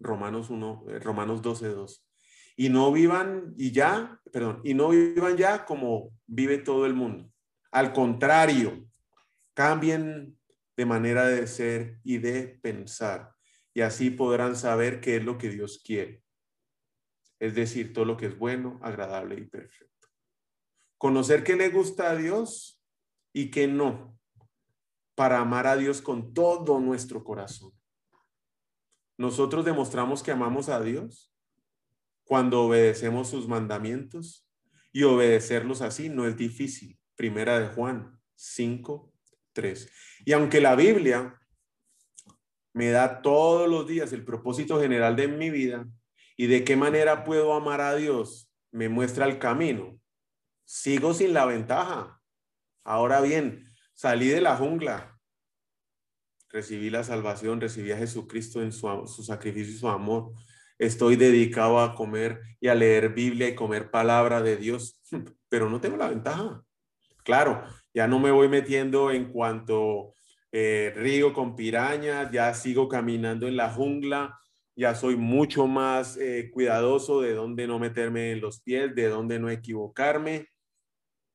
Romanos 0.00 0.48
1, 0.48 0.84
eh, 0.88 0.98
Romanos 1.00 1.42
12, 1.42 1.74
Y 2.56 2.68
no 2.68 2.92
vivan 2.92 3.54
y 3.56 3.72
ya, 3.72 4.20
perdón, 4.32 4.60
y 4.64 4.74
no 4.74 4.90
vivan 4.90 5.36
ya 5.36 5.64
como 5.64 6.10
vive 6.26 6.58
todo 6.58 6.86
el 6.86 6.94
mundo 6.94 7.32
al 7.72 7.92
contrario, 7.94 8.86
cambien 9.54 10.38
de 10.76 10.86
manera 10.86 11.26
de 11.26 11.46
ser 11.46 11.98
y 12.04 12.18
de 12.18 12.58
pensar. 12.62 13.34
Y 13.74 13.80
así 13.80 14.10
podrán 14.10 14.56
saber 14.56 15.00
qué 15.00 15.16
es 15.16 15.24
lo 15.24 15.38
que 15.38 15.48
Dios 15.50 15.82
quiere. 15.84 16.22
Es 17.38 17.54
decir, 17.54 17.92
todo 17.92 18.04
lo 18.04 18.16
que 18.16 18.26
es 18.26 18.38
bueno, 18.38 18.78
agradable 18.82 19.36
y 19.36 19.44
perfecto. 19.44 20.08
Conocer 20.98 21.42
qué 21.42 21.56
le 21.56 21.70
gusta 21.70 22.10
a 22.10 22.16
Dios 22.16 22.80
y 23.32 23.50
qué 23.50 23.66
no, 23.66 24.18
para 25.14 25.40
amar 25.40 25.66
a 25.66 25.76
Dios 25.76 26.00
con 26.00 26.32
todo 26.34 26.78
nuestro 26.80 27.24
corazón. 27.24 27.72
Nosotros 29.18 29.64
demostramos 29.64 30.22
que 30.22 30.30
amamos 30.30 30.68
a 30.68 30.80
Dios 30.80 31.32
cuando 32.24 32.62
obedecemos 32.62 33.28
sus 33.28 33.48
mandamientos 33.48 34.48
y 34.92 35.02
obedecerlos 35.04 35.82
así 35.82 36.08
no 36.08 36.26
es 36.26 36.36
difícil. 36.36 36.98
Primera 37.14 37.58
de 37.60 37.68
Juan 37.74 38.20
5, 38.34 39.11
3. 39.52 39.90
Y 40.24 40.32
aunque 40.32 40.60
la 40.60 40.74
Biblia 40.74 41.38
me 42.72 42.90
da 42.90 43.22
todos 43.22 43.68
los 43.68 43.86
días 43.86 44.12
el 44.12 44.24
propósito 44.24 44.80
general 44.80 45.16
de 45.16 45.28
mi 45.28 45.50
vida 45.50 45.86
y 46.36 46.46
de 46.46 46.64
qué 46.64 46.76
manera 46.76 47.24
puedo 47.24 47.52
amar 47.54 47.80
a 47.80 47.94
Dios, 47.94 48.50
me 48.70 48.88
muestra 48.88 49.26
el 49.26 49.38
camino. 49.38 49.98
Sigo 50.64 51.12
sin 51.12 51.34
la 51.34 51.44
ventaja. 51.44 52.20
Ahora 52.84 53.20
bien, 53.20 53.70
salí 53.92 54.28
de 54.28 54.40
la 54.40 54.56
jungla, 54.56 55.20
recibí 56.48 56.90
la 56.90 57.04
salvación, 57.04 57.60
recibí 57.60 57.92
a 57.92 57.96
Jesucristo 57.98 58.62
en 58.62 58.72
su, 58.72 58.88
su 59.06 59.22
sacrificio 59.22 59.74
y 59.74 59.78
su 59.78 59.88
amor. 59.88 60.32
Estoy 60.78 61.16
dedicado 61.16 61.78
a 61.78 61.94
comer 61.94 62.40
y 62.60 62.68
a 62.68 62.74
leer 62.74 63.10
Biblia 63.10 63.48
y 63.48 63.54
comer 63.54 63.90
palabra 63.90 64.42
de 64.42 64.56
Dios, 64.56 65.00
pero 65.48 65.68
no 65.68 65.80
tengo 65.80 65.96
la 65.96 66.08
ventaja. 66.08 66.62
Claro, 67.24 67.64
ya 67.94 68.06
no 68.06 68.18
me 68.18 68.30
voy 68.30 68.48
metiendo 68.48 69.10
en 69.10 69.30
cuanto 69.32 70.14
eh, 70.50 70.92
río 70.96 71.32
con 71.32 71.56
pirañas, 71.56 72.30
ya 72.30 72.52
sigo 72.54 72.88
caminando 72.88 73.48
en 73.48 73.56
la 73.56 73.70
jungla, 73.70 74.38
ya 74.74 74.94
soy 74.94 75.16
mucho 75.16 75.66
más 75.66 76.16
eh, 76.16 76.50
cuidadoso 76.52 77.20
de 77.20 77.34
dónde 77.34 77.66
no 77.66 77.78
meterme 77.78 78.32
en 78.32 78.40
los 78.40 78.60
pies, 78.60 78.94
de 78.94 79.08
dónde 79.08 79.38
no 79.38 79.50
equivocarme, 79.50 80.48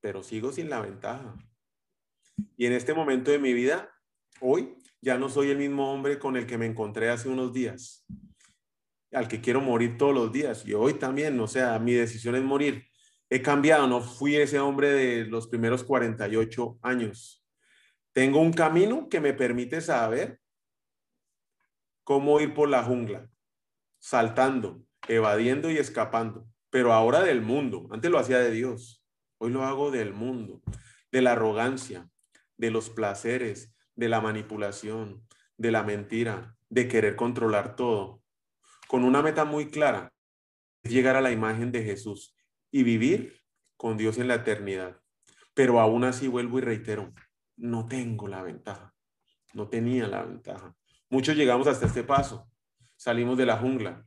pero 0.02 0.24
sigo 0.24 0.52
sin 0.52 0.70
la 0.70 0.82
ventaja. 0.82 1.36
Y 2.56 2.66
en 2.66 2.74
este 2.74 2.94
momento 2.94 3.32
de 3.32 3.40
mi 3.40 3.54
vida, 3.54 3.90
hoy, 4.40 4.76
ya 5.02 5.18
no 5.18 5.30
soy 5.30 5.52
el 5.52 5.58
mismo 5.58 5.94
hombre 5.94 6.18
con 6.20 6.36
el 6.38 6.48
que 6.48 6.58
me 6.58 6.66
encontré 6.66 7.10
hace 7.10 7.30
unos 7.30 7.54
días, 7.54 8.06
al 9.12 9.28
que 9.28 9.42
quiero 9.42 9.62
morir 9.62 9.98
todos 9.98 10.14
los 10.14 10.32
días. 10.32 10.66
Y 10.66 10.74
hoy 10.74 10.96
también, 10.96 11.40
o 11.40 11.48
sea, 11.48 11.78
mi 11.80 11.94
decisión 11.94 12.36
es 12.36 12.44
morir 12.44 12.87
he 13.30 13.42
cambiado, 13.42 13.88
no 13.88 14.02
fui 14.02 14.36
ese 14.36 14.60
hombre 14.60 14.92
de 14.92 15.26
los 15.26 15.48
primeros 15.48 15.84
48 15.84 16.80
años. 16.82 17.44
Tengo 18.14 18.40
un 18.40 18.54
camino 18.54 19.10
que 19.10 19.20
me 19.20 19.34
permite 19.34 19.82
saber 19.82 20.40
cómo 22.04 22.40
ir 22.40 22.54
por 22.54 22.70
la 22.70 22.84
jungla, 22.84 23.30
saltando, 24.00 24.82
evadiendo 25.08 25.70
y 25.70 25.78
escapando, 25.78 26.48
pero 26.70 26.94
ahora 26.94 27.22
del 27.22 27.42
mundo. 27.42 27.88
Antes 27.92 28.10
lo 28.10 28.18
hacía 28.18 28.40
de 28.40 28.52
Dios, 28.52 29.04
hoy 29.40 29.52
lo 29.52 29.64
hago 29.64 29.92
del 29.92 30.14
mundo, 30.14 30.62
de 31.12 31.22
la 31.22 31.34
arrogancia, 31.34 32.10
de 32.56 32.72
los 32.72 32.90
placeres, 32.90 33.76
de 33.96 34.10
la 34.10 34.22
manipulación, 34.22 35.28
de 35.58 35.72
la 35.72 35.84
mentira, 35.84 36.56
de 36.70 36.88
querer 36.88 37.16
controlar 37.16 37.76
todo, 37.76 38.22
con 38.88 39.04
una 39.04 39.22
meta 39.22 39.44
muy 39.44 39.70
clara, 39.70 40.14
llegar 40.84 41.18
a 41.18 41.22
la 41.22 41.32
imagen 41.32 41.72
de 41.72 41.84
Jesús 41.84 42.37
y 42.72 42.84
vivir 42.84 43.42
con 43.76 43.98
Dios 43.98 44.18
en 44.18 44.28
la 44.28 44.36
eternidad. 44.36 45.00
Pero 45.54 45.80
aún 45.80 46.04
así 46.04 46.28
vuelvo 46.28 46.60
y 46.60 46.62
reitero, 46.62 47.14
no 47.56 47.88
tengo 47.88 48.28
la 48.28 48.44
ventaja, 48.44 48.94
no 49.54 49.70
tenía 49.70 50.08
la 50.08 50.24
ventaja. 50.24 50.76
Muchos 51.10 51.36
llegamos 51.36 51.68
hasta 51.68 51.86
este 51.86 52.04
paso, 52.04 52.50
salimos 52.96 53.38
de 53.38 53.46
la 53.46 53.58
jungla, 53.58 54.06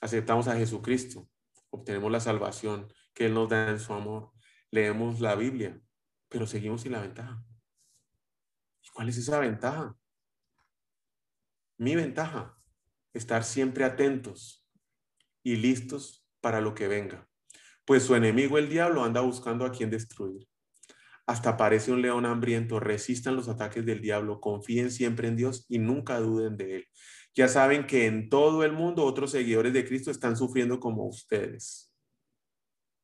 aceptamos 0.00 0.48
a 0.48 0.56
Jesucristo, 0.56 1.28
obtenemos 1.70 2.10
la 2.10 2.20
salvación 2.20 2.92
que 3.14 3.26
Él 3.26 3.34
nos 3.34 3.48
da 3.48 3.70
en 3.70 3.80
su 3.80 3.92
amor, 3.92 4.32
leemos 4.70 5.20
la 5.20 5.34
Biblia, 5.34 5.80
pero 6.28 6.46
seguimos 6.46 6.82
sin 6.82 6.92
la 6.92 7.00
ventaja. 7.00 7.42
¿Cuál 8.92 9.08
es 9.08 9.16
esa 9.16 9.38
ventaja? 9.38 9.96
Mi 11.78 11.96
ventaja, 11.96 12.58
estar 13.14 13.44
siempre 13.44 13.84
atentos 13.84 14.68
y 15.42 15.56
listos 15.56 16.26
para 16.40 16.60
lo 16.60 16.74
que 16.74 16.88
venga. 16.88 17.29
Pues 17.90 18.04
su 18.04 18.14
enemigo, 18.14 18.56
el 18.56 18.68
diablo, 18.68 19.02
anda 19.02 19.20
buscando 19.20 19.64
a 19.64 19.72
quien 19.72 19.90
destruir. 19.90 20.46
Hasta 21.26 21.56
parece 21.56 21.90
un 21.90 22.00
león 22.00 22.24
hambriento. 22.24 22.78
Resistan 22.78 23.34
los 23.34 23.48
ataques 23.48 23.84
del 23.84 24.00
diablo, 24.00 24.40
confíen 24.40 24.92
siempre 24.92 25.26
en 25.26 25.34
Dios 25.34 25.66
y 25.68 25.80
nunca 25.80 26.20
duden 26.20 26.56
de 26.56 26.76
él. 26.76 26.88
Ya 27.34 27.48
saben 27.48 27.88
que 27.88 28.06
en 28.06 28.28
todo 28.28 28.62
el 28.62 28.70
mundo 28.70 29.04
otros 29.04 29.32
seguidores 29.32 29.72
de 29.72 29.84
Cristo 29.84 30.12
están 30.12 30.36
sufriendo 30.36 30.78
como 30.78 31.04
ustedes. 31.04 31.92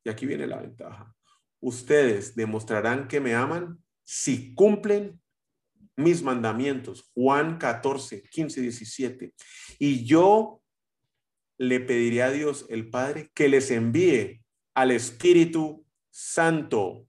Y 0.05 0.09
aquí 0.09 0.25
viene 0.25 0.47
la 0.47 0.61
ventaja. 0.61 1.13
Ustedes 1.59 2.37
demostrarán 2.37 3.09
que 3.09 3.19
me 3.19 3.35
aman 3.35 3.83
si 4.05 4.55
cumplen 4.55 5.21
mis 5.97 6.23
mandamientos. 6.23 7.11
Juan 7.13 7.59
14, 7.59 8.23
15, 8.23 8.61
17. 8.61 9.35
Y 9.81 10.05
yo 10.05 10.63
le 11.59 11.81
pediré 11.81 12.23
a 12.23 12.31
Dios 12.31 12.67
el 12.69 12.89
Padre 12.89 13.33
que 13.35 13.49
les 13.49 13.73
envíe 13.73 14.46
al 14.77 14.91
Espíritu 14.91 15.87
Santo 16.11 17.09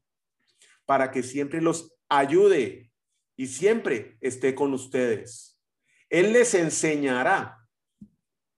para 0.86 1.12
que 1.12 1.22
siempre 1.22 1.62
los 1.62 1.94
ayude 2.08 2.94
y 3.36 3.48
siempre 3.48 4.18
esté 4.22 4.56
con 4.56 4.74
ustedes. 4.74 5.62
Él 6.10 6.32
les 6.32 6.54
enseñará, 6.54 7.68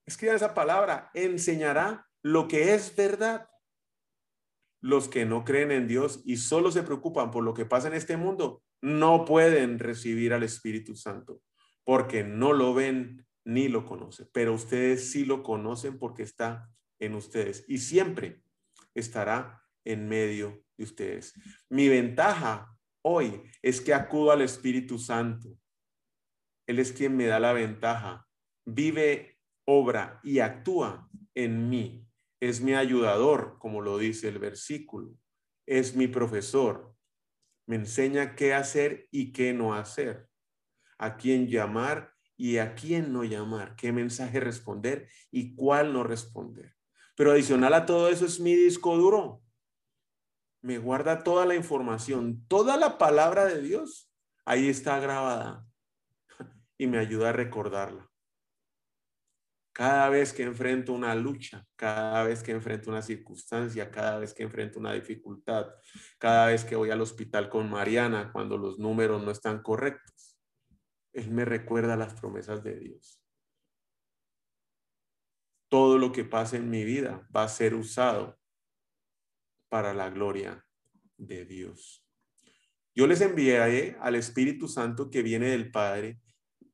escriban 0.05 0.35
esa 0.35 0.53
palabra, 0.53 1.09
enseñará 1.15 2.07
lo 2.21 2.47
que 2.47 2.75
es 2.75 2.95
verdad. 2.95 3.49
Los 4.79 5.09
que 5.09 5.25
no 5.25 5.43
creen 5.43 5.71
en 5.71 5.87
Dios 5.87 6.21
y 6.23 6.37
solo 6.37 6.71
se 6.71 6.83
preocupan 6.83 7.31
por 7.31 7.43
lo 7.43 7.55
que 7.55 7.65
pasa 7.65 7.87
en 7.87 7.95
este 7.95 8.15
mundo, 8.15 8.63
no 8.79 9.25
pueden 9.25 9.79
recibir 9.79 10.33
al 10.33 10.43
Espíritu 10.43 10.95
Santo 10.95 11.41
porque 11.83 12.23
no 12.23 12.53
lo 12.53 12.75
ven 12.75 13.25
ni 13.43 13.69
lo 13.69 13.85
conocen. 13.85 14.29
Pero 14.31 14.53
ustedes 14.53 15.11
sí 15.11 15.25
lo 15.25 15.41
conocen 15.41 15.97
porque 15.97 16.21
está 16.21 16.69
en 16.99 17.15
ustedes 17.15 17.65
y 17.67 17.79
siempre 17.79 18.43
estará 18.99 19.61
en 19.85 20.07
medio 20.07 20.63
de 20.77 20.83
ustedes. 20.83 21.33
Mi 21.69 21.87
ventaja 21.89 22.75
hoy 23.01 23.43
es 23.61 23.81
que 23.81 23.93
acudo 23.93 24.31
al 24.31 24.41
Espíritu 24.41 24.99
Santo. 24.99 25.57
Él 26.67 26.79
es 26.79 26.91
quien 26.91 27.17
me 27.17 27.25
da 27.25 27.39
la 27.39 27.53
ventaja. 27.53 28.27
Vive, 28.65 29.39
obra 29.65 30.19
y 30.23 30.39
actúa 30.39 31.09
en 31.33 31.69
mí. 31.69 32.05
Es 32.39 32.61
mi 32.61 32.73
ayudador, 32.73 33.57
como 33.59 33.81
lo 33.81 33.97
dice 33.97 34.27
el 34.27 34.39
versículo. 34.39 35.13
Es 35.65 35.95
mi 35.95 36.07
profesor. 36.07 36.95
Me 37.67 37.75
enseña 37.75 38.35
qué 38.35 38.53
hacer 38.53 39.07
y 39.11 39.31
qué 39.31 39.53
no 39.53 39.73
hacer. 39.73 40.27
A 40.97 41.17
quién 41.17 41.47
llamar 41.47 42.13
y 42.37 42.57
a 42.57 42.73
quién 42.75 43.11
no 43.11 43.23
llamar. 43.23 43.75
Qué 43.75 43.91
mensaje 43.91 44.39
responder 44.39 45.09
y 45.31 45.55
cuál 45.55 45.93
no 45.93 46.03
responder. 46.03 46.78
Pero 47.19 47.33
adicional 47.33 47.73
a 47.73 47.85
todo 47.85 48.07
eso 48.07 48.25
es 48.25 48.39
mi 48.39 48.55
disco 48.55 48.95
duro. 48.95 49.43
Me 50.61 50.77
guarda 50.77 51.21
toda 51.21 51.45
la 51.45 51.53
información, 51.53 52.45
toda 52.47 52.77
la 52.77 52.97
palabra 52.97 53.43
de 53.43 53.61
Dios. 53.61 54.09
Ahí 54.45 54.69
está 54.69 55.01
grabada 55.01 55.67
y 56.77 56.87
me 56.87 56.97
ayuda 56.97 57.29
a 57.29 57.33
recordarla. 57.33 58.09
Cada 59.73 60.07
vez 60.07 60.31
que 60.31 60.43
enfrento 60.43 60.93
una 60.93 61.13
lucha, 61.13 61.67
cada 61.75 62.23
vez 62.23 62.41
que 62.41 62.53
enfrento 62.53 62.89
una 62.89 63.01
circunstancia, 63.01 63.91
cada 63.91 64.19
vez 64.19 64.33
que 64.33 64.43
enfrento 64.43 64.79
una 64.79 64.93
dificultad, 64.93 65.67
cada 66.19 66.45
vez 66.45 66.63
que 66.63 66.77
voy 66.77 66.89
al 66.89 67.01
hospital 67.01 67.49
con 67.49 67.69
Mariana 67.69 68.31
cuando 68.31 68.57
los 68.57 68.79
números 68.79 69.21
no 69.21 69.31
están 69.31 69.61
correctos, 69.61 70.39
Él 71.11 71.29
me 71.31 71.43
recuerda 71.43 71.97
las 71.97 72.13
promesas 72.13 72.63
de 72.63 72.79
Dios 72.79 73.18
todo 75.69 75.97
lo 75.97 76.11
que 76.11 76.25
pase 76.25 76.57
en 76.57 76.69
mi 76.69 76.83
vida 76.83 77.27
va 77.35 77.43
a 77.43 77.49
ser 77.49 77.75
usado 77.75 78.39
para 79.69 79.93
la 79.93 80.09
gloria 80.09 80.65
de 81.17 81.45
Dios. 81.45 82.03
Yo 82.95 83.07
les 83.07 83.21
enviaré 83.21 83.95
al 84.01 84.15
Espíritu 84.15 84.67
Santo 84.67 85.09
que 85.09 85.21
viene 85.21 85.49
del 85.49 85.71
Padre 85.71 86.19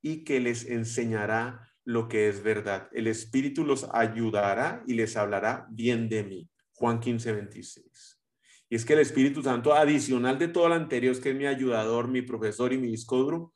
y 0.02 0.24
que 0.24 0.40
les 0.40 0.66
enseñará 0.66 1.70
lo 1.84 2.08
que 2.08 2.30
es 2.30 2.42
verdad. 2.42 2.90
El 2.94 3.08
Espíritu 3.08 3.64
los 3.64 3.88
ayudará 3.94 4.84
y 4.88 4.94
les 4.94 5.18
hablará 5.18 5.68
bien 5.70 6.10
de 6.10 6.24
mí. 6.24 6.50
Juan 6.74 7.00
15, 7.00 7.32
26. 7.32 8.22
Y 8.70 8.76
es 8.76 8.86
que 8.86 8.94
el 8.94 9.00
Espíritu 9.00 9.44
Santo, 9.44 9.74
adicional 9.74 10.40
de 10.40 10.48
todo 10.48 10.70
lo 10.70 10.76
anterior, 10.76 11.12
es 11.12 11.20
que 11.20 11.30
es 11.30 11.36
mi 11.36 11.46
ayudador, 11.46 12.08
mi 12.08 12.22
profesor 12.22 12.74
y 12.74 12.78
mi 12.78 12.88
disco 12.88 13.54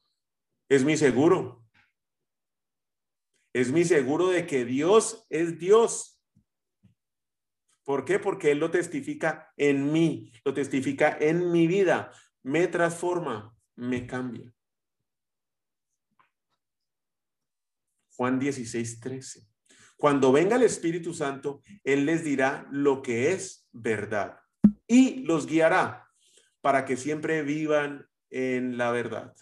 es 0.69 0.83
mi 0.83 0.95
seguro. 0.95 1.63
Es 3.53 3.71
mi 3.71 3.83
seguro 3.83 4.27
de 4.27 4.45
que 4.45 4.65
Dios 4.65 5.25
es 5.29 5.57
Dios. 5.57 6.21
¿Por 7.83 8.05
qué? 8.05 8.19
Porque 8.19 8.51
Él 8.51 8.59
lo 8.59 8.69
testifica 8.69 9.51
en 9.57 9.91
mí, 9.91 10.31
lo 10.45 10.53
testifica 10.53 11.17
en 11.19 11.51
mi 11.51 11.65
vida, 11.65 12.11
me 12.43 12.67
transforma, 12.67 13.55
me 13.75 14.05
cambia. 14.05 14.53
Juan 18.15 18.37
16, 18.37 18.99
13. 18.99 19.47
Cuando 19.97 20.31
venga 20.31 20.55
el 20.55 20.63
Espíritu 20.63 21.13
Santo, 21.13 21.61
Él 21.83 22.05
les 22.05 22.23
dirá 22.23 22.67
lo 22.71 23.01
que 23.01 23.31
es 23.31 23.67
verdad 23.71 24.39
y 24.87 25.23
los 25.23 25.45
guiará 25.45 26.07
para 26.61 26.85
que 26.85 26.97
siempre 26.97 27.43
vivan 27.43 28.07
en 28.29 28.77
la 28.77 28.91
verdad. 28.91 29.33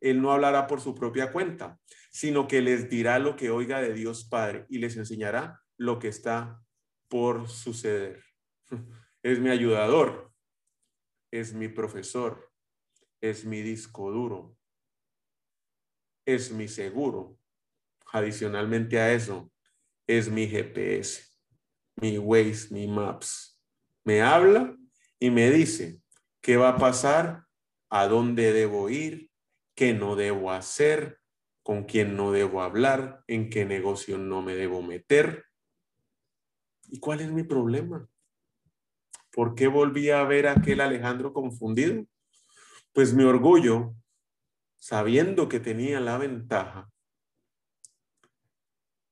Él 0.00 0.22
no 0.22 0.32
hablará 0.32 0.66
por 0.66 0.80
su 0.80 0.94
propia 0.94 1.30
cuenta, 1.30 1.78
sino 2.10 2.48
que 2.48 2.60
les 2.60 2.90
dirá 2.90 3.18
lo 3.18 3.36
que 3.36 3.50
oiga 3.50 3.80
de 3.80 3.94
Dios 3.94 4.24
Padre 4.24 4.66
y 4.68 4.78
les 4.78 4.96
enseñará 4.96 5.62
lo 5.78 5.98
que 5.98 6.08
está 6.08 6.62
por 7.08 7.48
suceder. 7.48 8.22
Es 9.22 9.38
mi 9.38 9.50
ayudador, 9.50 10.32
es 11.30 11.52
mi 11.52 11.68
profesor, 11.68 12.50
es 13.20 13.44
mi 13.44 13.60
disco 13.60 14.10
duro, 14.10 14.56
es 16.24 16.50
mi 16.50 16.68
seguro. 16.68 17.38
Adicionalmente 18.14 18.98
a 18.98 19.12
eso, 19.12 19.52
es 20.06 20.30
mi 20.30 20.48
GPS, 20.48 21.22
mi 21.96 22.16
Waze, 22.16 22.72
mi 22.72 22.88
Maps. 22.88 23.60
Me 24.04 24.22
habla 24.22 24.74
y 25.18 25.30
me 25.30 25.50
dice 25.50 26.00
qué 26.40 26.56
va 26.56 26.70
a 26.70 26.78
pasar, 26.78 27.44
a 27.90 28.06
dónde 28.06 28.54
debo 28.54 28.88
ir, 28.88 29.30
qué 29.74 29.92
no 29.92 30.16
debo 30.16 30.50
hacer, 30.50 31.19
con 31.70 31.84
quién 31.84 32.16
no 32.16 32.32
debo 32.32 32.62
hablar, 32.62 33.22
en 33.28 33.48
qué 33.48 33.64
negocio 33.64 34.18
no 34.18 34.42
me 34.42 34.56
debo 34.56 34.82
meter. 34.82 35.44
¿Y 36.88 36.98
cuál 36.98 37.20
es 37.20 37.30
mi 37.30 37.44
problema? 37.44 38.08
¿Por 39.30 39.54
qué 39.54 39.68
volví 39.68 40.10
a 40.10 40.24
ver 40.24 40.48
a 40.48 40.54
aquel 40.54 40.80
Alejandro 40.80 41.32
confundido? 41.32 42.04
Pues 42.92 43.14
mi 43.14 43.22
orgullo, 43.22 43.94
sabiendo 44.78 45.48
que 45.48 45.60
tenía 45.60 46.00
la 46.00 46.18
ventaja, 46.18 46.90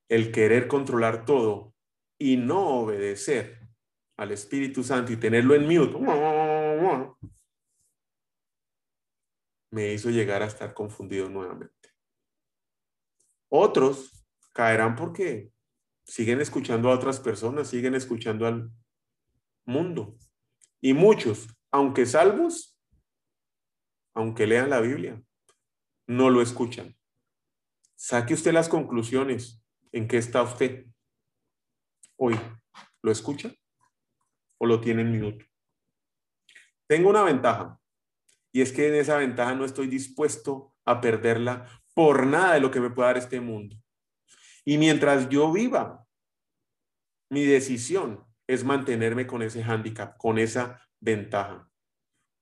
el 0.09 0.33
querer 0.33 0.67
controlar 0.67 1.23
todo 1.23 1.73
y 2.17 2.35
no 2.35 2.81
obedecer 2.81 3.69
al 4.17 4.33
Espíritu 4.33 4.83
Santo 4.83 5.13
y 5.13 5.15
tenerlo 5.15 5.55
en 5.55 5.63
mute, 5.65 5.97
me 9.71 9.93
hizo 9.93 10.09
llegar 10.09 10.43
a 10.43 10.47
estar 10.47 10.73
confundido 10.73 11.29
nuevamente. 11.29 11.78
Otros 13.49 14.25
caerán 14.53 14.95
porque 14.95 15.51
siguen 16.05 16.41
escuchando 16.41 16.89
a 16.89 16.95
otras 16.95 17.19
personas, 17.19 17.67
siguen 17.67 17.95
escuchando 17.95 18.47
al 18.47 18.71
mundo. 19.65 20.15
Y 20.81 20.93
muchos, 20.93 21.47
aunque 21.71 22.05
salvos, 22.05 22.79
aunque 24.13 24.47
lean 24.47 24.69
la 24.69 24.79
Biblia, 24.79 25.21
no 26.07 26.29
lo 26.29 26.41
escuchan. 26.41 26.95
Saque 27.95 28.33
usted 28.33 28.53
las 28.53 28.69
conclusiones. 28.69 29.63
¿En 29.91 30.07
qué 30.07 30.17
está 30.17 30.41
usted 30.43 30.85
hoy? 32.15 32.39
¿Lo 33.01 33.11
escucha 33.11 33.53
o 34.57 34.65
lo 34.65 34.81
tiene 34.81 35.01
en 35.01 35.11
minuto? 35.11 35.45
Tengo 36.87 37.09
una 37.09 37.23
ventaja. 37.23 37.79
Y 38.51 38.61
es 38.61 38.71
que 38.71 38.87
en 38.87 38.95
esa 38.95 39.17
ventaja 39.17 39.53
no 39.53 39.65
estoy 39.65 39.87
dispuesto 39.87 40.73
a 40.85 41.01
perderla 41.01 41.67
por 41.99 42.25
nada 42.25 42.53
de 42.53 42.61
lo 42.61 42.71
que 42.71 42.79
me 42.79 42.91
pueda 42.91 43.09
dar 43.09 43.17
este 43.17 43.41
mundo. 43.41 43.75
Y 44.63 44.77
mientras 44.77 45.27
yo 45.27 45.51
viva, 45.51 46.07
mi 47.29 47.43
decisión 47.43 48.23
es 48.47 48.63
mantenerme 48.63 49.27
con 49.27 49.41
ese 49.41 49.61
hándicap, 49.61 50.15
con 50.15 50.39
esa 50.39 50.81
ventaja. 51.01 51.69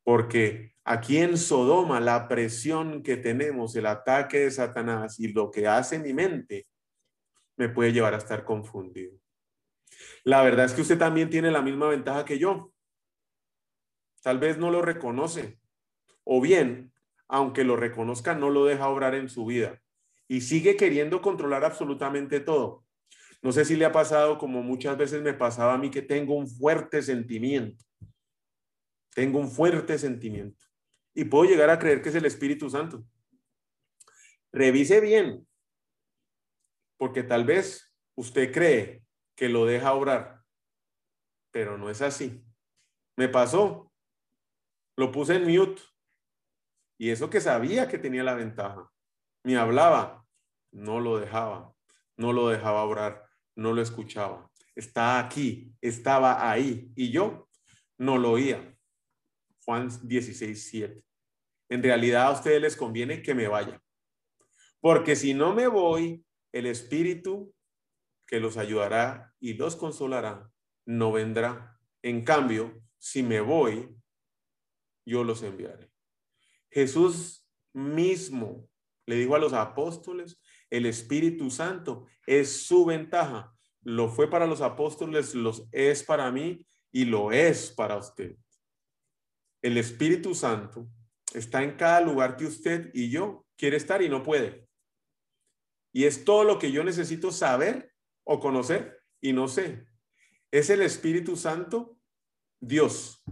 Porque 0.04 0.76
aquí 0.84 1.18
en 1.18 1.40
Sodoma, 1.40 2.00
la 2.00 2.28
presión 2.28 3.02
que 3.02 3.18
tenemos, 3.18 3.76
el 3.76 3.88
ataque 3.88 4.42
de 4.42 4.52
Satanás 4.52 5.20
y 5.20 5.30
lo 5.30 5.50
que 5.50 5.66
hace 5.66 5.98
mi 5.98 6.14
mente, 6.14 6.68
me 7.58 7.68
puede 7.68 7.92
llevar 7.92 8.14
a 8.14 8.18
estar 8.18 8.46
confundido. 8.46 9.18
La 10.24 10.44
verdad 10.44 10.68
es 10.68 10.74
que 10.74 10.82
usted 10.82 11.00
también 11.00 11.32
tiene 11.32 11.50
la 11.50 11.64
misma 11.64 11.88
ventaja 11.88 12.26
que 12.26 12.38
yo. 12.38 12.76
Tal 14.22 14.38
vez 14.38 14.60
no 14.60 14.70
lo 14.70 14.84
reconoce. 14.84 15.60
O 16.24 16.42
bien, 16.42 16.94
aunque 17.28 17.64
lo 17.64 17.76
reconozca, 17.76 18.36
no 18.36 18.50
lo 18.50 18.66
deja 18.66 18.88
obrar 18.90 19.16
en 19.16 19.30
su 19.30 19.46
vida. 19.46 19.82
Y 20.28 20.42
sigue 20.42 20.76
queriendo 20.76 21.22
controlar 21.22 21.66
absolutamente 21.66 22.40
todo. 22.40 22.86
No 23.42 23.52
sé 23.52 23.66
si 23.66 23.76
le 23.76 23.86
ha 23.86 23.92
pasado 23.92 24.38
como 24.38 24.64
muchas 24.64 24.98
veces 24.98 25.22
me 25.22 25.34
pasaba 25.34 25.74
a 25.74 25.78
mí 25.78 25.92
que 25.92 26.02
tengo 26.02 26.36
un 26.36 26.48
fuerte 26.48 27.02
sentimiento. 27.02 27.84
Tengo 29.14 29.40
un 29.40 29.50
fuerte 29.50 29.98
sentimiento. 29.98 30.66
Y 31.14 31.26
puedo 31.26 31.50
llegar 31.50 31.70
a 31.70 31.80
creer 31.80 32.02
que 32.02 32.10
es 32.10 32.16
el 32.16 32.26
Espíritu 32.26 32.70
Santo. 32.70 33.04
Revise 34.52 35.02
bien, 35.02 35.48
porque 36.98 37.24
tal 37.24 37.46
vez 37.46 37.94
usted 38.16 38.52
cree 38.52 39.04
que 39.36 39.50
lo 39.50 39.66
deja 39.66 39.94
obrar, 39.94 40.42
pero 41.52 41.78
no 41.78 41.90
es 41.90 42.02
así. 42.02 42.44
Me 43.16 43.28
pasó, 43.28 43.92
lo 44.96 45.12
puse 45.12 45.36
en 45.36 45.46
mute 45.48 45.82
y 46.98 47.10
eso 47.10 47.30
que 47.30 47.42
sabía 47.42 47.88
que 47.88 47.98
tenía 47.98 48.24
la 48.24 48.34
ventaja, 48.34 48.90
me 49.44 49.58
hablaba, 49.58 50.26
no 50.72 51.00
lo 51.00 51.18
dejaba, 51.18 51.74
no 52.18 52.34
lo 52.34 52.50
dejaba 52.50 52.84
obrar, 52.84 53.26
no 53.56 53.74
lo 53.74 53.82
escuchaba. 53.82 54.50
Está 54.76 55.20
aquí, 55.20 55.74
estaba 55.82 56.50
ahí 56.50 56.92
y 56.96 57.12
yo 57.12 57.50
no 57.98 58.18
lo 58.18 58.32
oía. 58.32 58.76
Juan 59.66 59.90
16, 60.04 60.70
7. 60.70 61.04
En 61.70 61.84
realidad 61.84 62.28
a 62.28 62.32
ustedes 62.32 62.62
les 62.62 62.76
conviene 62.76 63.22
que 63.22 63.36
me 63.36 63.48
vaya, 63.48 63.82
porque 64.80 65.16
si 65.16 65.34
no 65.34 65.54
me 65.54 65.68
voy, 65.68 66.24
el 66.54 66.66
Espíritu 66.66 67.54
que 68.26 68.40
los 68.40 68.58
ayudará 68.58 69.34
y 69.40 69.54
los 69.54 69.76
consolará 69.76 70.50
no 70.86 71.12
vendrá. 71.12 71.78
En 72.02 72.24
cambio, 72.24 72.82
si 72.98 73.22
me 73.22 73.42
voy, 73.42 73.96
yo 75.06 75.24
los 75.24 75.44
enviaré. 75.44 75.92
Jesús 76.78 77.44
mismo 77.74 78.70
le 79.08 79.16
dijo 79.16 79.34
a 79.34 79.40
los 79.40 79.52
apóstoles, 79.54 80.40
el 80.70 80.86
Espíritu 80.86 81.50
Santo 81.50 82.06
es 82.28 82.68
su 82.68 82.86
ventaja. 82.86 83.52
Lo 83.82 84.10
fue 84.10 84.30
para 84.30 84.46
los 84.46 84.62
apóstoles, 84.62 85.34
los 85.34 85.68
es 85.72 86.04
para 86.04 86.30
mí 86.30 86.68
y 86.92 87.06
lo 87.06 87.32
es 87.32 87.72
para 87.72 87.98
usted. 87.98 88.36
El 89.64 89.80
Espíritu 89.80 90.36
Santo 90.36 90.88
está 91.34 91.64
en 91.64 91.78
cada 91.78 92.00
lugar 92.02 92.38
que 92.38 92.46
usted 92.46 92.92
y 92.94 93.10
yo 93.10 93.44
quiere 93.58 93.78
estar 93.78 94.04
y 94.04 94.10
no 94.10 94.22
puede. 94.22 94.68
Y 95.92 96.04
es 96.04 96.26
todo 96.26 96.44
lo 96.44 96.60
que 96.60 96.72
yo 96.72 96.84
necesito 96.84 97.32
saber 97.32 97.92
o 98.24 98.40
conocer 98.40 99.02
y 99.20 99.34
no 99.34 99.48
sé. 99.48 99.88
Es 100.52 100.70
el 100.70 100.84
Espíritu 100.84 101.38
Santo, 101.38 101.98
Dios. 102.60 103.24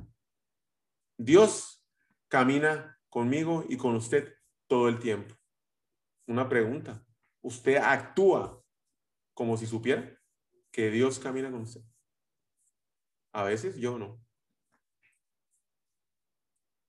Dios 1.16 1.86
camina 2.28 2.95
conmigo 3.16 3.64
y 3.70 3.78
con 3.78 3.96
usted 3.96 4.36
todo 4.68 4.90
el 4.90 5.00
tiempo. 5.00 5.34
Una 6.28 6.50
pregunta. 6.50 7.02
¿Usted 7.42 7.78
actúa 7.78 8.62
como 9.34 9.56
si 9.56 9.66
supiera 9.66 10.20
que 10.70 10.92
Dios 10.92 11.18
camina 11.18 11.50
con 11.50 11.62
usted? 11.62 11.80
A 13.32 13.46
veces 13.46 13.78
yo 13.78 13.98
no. 13.98 14.22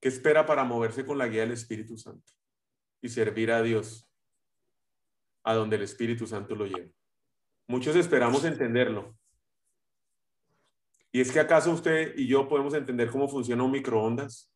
¿Qué 0.01 0.09
espera 0.09 0.45
para 0.45 0.65
moverse 0.65 1.07
con 1.07 1.17
la 1.17 1.29
guía 1.29 1.43
del 1.43 1.53
Espíritu 1.53 1.97
Santo 1.97 2.33
y 3.01 3.09
servir 3.09 3.53
a 3.53 3.62
Dios? 3.62 4.03
a 5.45 5.55
donde 5.55 5.77
el 5.77 5.83
Espíritu 5.83 6.27
Santo 6.27 6.57
lo 6.57 6.67
lleva. 6.67 6.91
Muchos 7.69 7.95
esperamos 7.95 8.45
entenderlo. 8.45 9.17
¿Y 11.12 11.21
es 11.21 11.31
que 11.31 11.39
acaso 11.39 11.71
usted 11.71 12.17
y 12.17 12.27
yo 12.27 12.49
podemos 12.49 12.75
entender 12.75 13.12
cómo 13.12 13.29
funciona 13.29 13.62
un 13.62 13.71
microondas? 13.71 14.56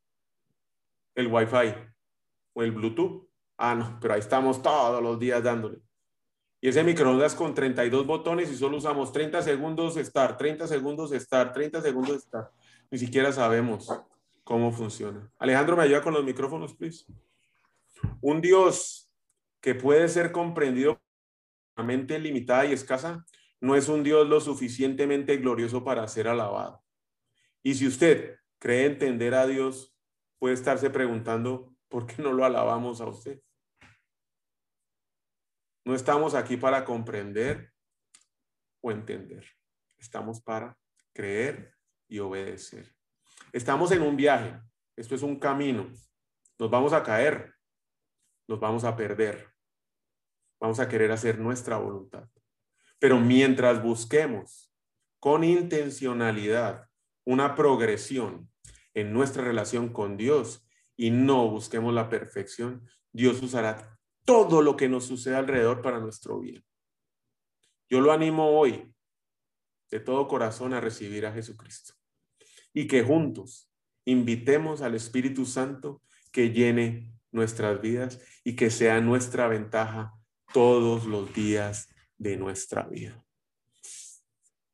El 1.21 1.29
Wi-Fi 1.29 1.75
o 2.55 2.63
el 2.63 2.73
Bluetooth. 2.73 3.29
Ah, 3.57 3.75
no, 3.75 3.99
pero 4.01 4.15
ahí 4.15 4.21
estamos 4.21 4.63
todos 4.63 5.03
los 5.03 5.19
días 5.19 5.43
dándole. 5.43 5.81
Y 6.61 6.69
ese 6.69 6.85
microondas 6.85 7.35
con 7.35 7.55
32 7.55 8.07
botones 8.07 8.51
y 8.51 8.57
solo 8.57 8.77
usamos 8.77 9.13
30 9.13 9.43
segundos 9.43 9.97
estar, 9.97 10.37
30 10.37 10.67
segundos 10.67 11.13
estar, 11.13 11.53
30 11.53 11.81
segundos 11.81 12.17
estar. 12.19 12.51
Ni 12.91 12.99
siquiera 12.99 13.33
sabemos 13.33 13.89
cómo 14.45 14.73
funciona. 14.73 15.31
Alejandro, 15.39 15.77
¿me 15.77 15.85
ayuda 15.85 16.03
con 16.03 16.13
los 16.13 16.25
micrófonos, 16.25 16.75
please? 16.75 17.07
Un 18.21 18.41
Dios 18.41 19.11
que 19.61 19.75
puede 19.75 20.09
ser 20.09 20.33
comprendido 20.33 21.01
por 21.75 21.85
mente 21.85 22.19
limitada 22.19 22.67
y 22.67 22.73
escasa, 22.73 23.25
no 23.61 23.75
es 23.75 23.89
un 23.89 24.03
Dios 24.03 24.27
lo 24.29 24.41
suficientemente 24.41 25.37
glorioso 25.37 25.85
para 25.85 26.07
ser 26.09 26.29
alabado. 26.29 26.83
Y 27.63 27.75
si 27.75 27.87
usted 27.87 28.37
cree 28.59 28.87
entender 28.87 29.35
a 29.35 29.47
Dios, 29.47 29.95
puede 30.41 30.55
estarse 30.55 30.91
preguntando, 30.91 31.73
¿por 31.89 32.07
qué 32.07 32.21
no 32.21 32.33
lo 32.33 32.45
alabamos 32.45 33.01
a 33.01 33.07
usted? 33.07 33.41
No 35.85 35.95
estamos 35.95 36.35
aquí 36.35 36.57
para 36.57 36.85
comprender 36.85 37.73
o 38.83 38.91
entender. 38.91 39.47
Estamos 39.99 40.41
para 40.41 40.77
creer 41.13 41.73
y 42.09 42.19
obedecer. 42.19 42.93
Estamos 43.53 43.93
en 43.93 44.03
un 44.03 44.17
viaje. 44.17 44.61
Esto 44.97 45.15
es 45.15 45.23
un 45.23 45.39
camino. 45.39 45.89
Nos 46.59 46.71
vamos 46.71 46.93
a 46.93 47.05
caer. 47.05 47.55
Nos 48.49 48.59
vamos 48.59 48.83
a 48.83 48.97
perder 48.97 49.51
vamos 50.61 50.79
a 50.79 50.89
querer 50.89 51.11
hacer 51.11 51.39
nuestra 51.39 51.79
voluntad. 51.79 52.29
Pero 52.99 53.19
mientras 53.19 53.83
busquemos 53.83 54.73
con 55.19 55.43
intencionalidad 55.43 56.87
una 57.25 57.55
progresión 57.55 58.51
en 58.95 59.13
nuestra 59.13 59.45
relación 59.45 59.93
con 59.93 60.17
Dios 60.17 60.67
y 60.97 61.11
no 61.11 61.49
busquemos 61.49 61.95
la 61.95 62.09
perfección, 62.09 62.89
Dios 63.13 63.43
usará 63.43 63.99
todo 64.25 64.63
lo 64.63 64.77
que 64.77 64.89
nos 64.89 65.05
sucede 65.05 65.37
alrededor 65.37 65.83
para 65.83 65.99
nuestro 65.99 66.41
bien. 66.41 66.65
Yo 67.89 68.01
lo 68.01 68.13
animo 68.13 68.51
hoy 68.51 68.95
de 69.91 70.01
todo 70.01 70.29
corazón 70.29 70.73
a 70.75 70.81
recibir 70.81 71.27
a 71.27 71.33
Jesucristo 71.33 71.95
y 72.73 72.87
que 72.87 73.03
juntos 73.03 73.71
invitemos 74.05 74.83
al 74.83 74.95
Espíritu 74.95 75.45
Santo 75.45 76.03
que 76.33 76.51
llene 76.51 77.13
nuestras 77.33 77.81
vidas 77.81 78.21
y 78.45 78.55
que 78.55 78.71
sea 78.71 79.01
nuestra 79.01 79.49
ventaja 79.49 80.15
todos 80.53 81.07
los 81.07 81.33
días 81.35 81.89
de 82.19 82.37
nuestra 82.37 82.85
vida. 82.85 83.25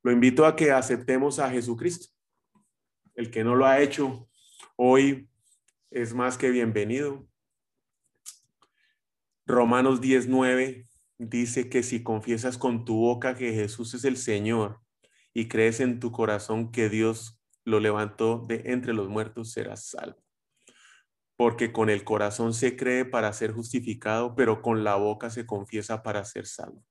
Lo 0.02 0.12
invito 0.12 0.46
a 0.46 0.54
que 0.54 0.70
aceptemos 0.70 1.38
a 1.38 1.50
Jesucristo. 1.50 2.15
El 3.16 3.30
que 3.30 3.42
no 3.42 3.56
lo 3.56 3.66
ha 3.66 3.80
hecho 3.80 4.28
hoy 4.76 5.28
es 5.90 6.14
más 6.14 6.38
que 6.38 6.50
bienvenido. 6.50 7.26
Romanos 9.46 10.00
19 10.00 10.86
dice 11.18 11.68
que 11.68 11.82
si 11.82 12.02
confiesas 12.02 12.58
con 12.58 12.84
tu 12.84 12.96
boca 12.96 13.34
que 13.34 13.52
Jesús 13.52 13.94
es 13.94 14.04
el 14.04 14.16
Señor 14.16 14.80
y 15.34 15.48
crees 15.48 15.80
en 15.80 15.98
tu 15.98 16.12
corazón 16.12 16.70
que 16.70 16.88
Dios 16.88 17.42
lo 17.64 17.80
levantó 17.80 18.44
de 18.46 18.62
entre 18.66 18.92
los 18.92 19.08
muertos, 19.08 19.50
serás 19.50 19.86
salvo 19.86 20.26
porque 21.36 21.70
con 21.70 21.90
el 21.90 22.02
corazón 22.02 22.54
se 22.54 22.76
cree 22.76 23.04
para 23.04 23.32
ser 23.32 23.52
justificado, 23.52 24.34
pero 24.34 24.62
con 24.62 24.84
la 24.84 24.96
boca 24.96 25.30
se 25.30 25.46
confiesa 25.46 26.02
para 26.02 26.24
ser 26.24 26.46
salvo. 26.46 26.82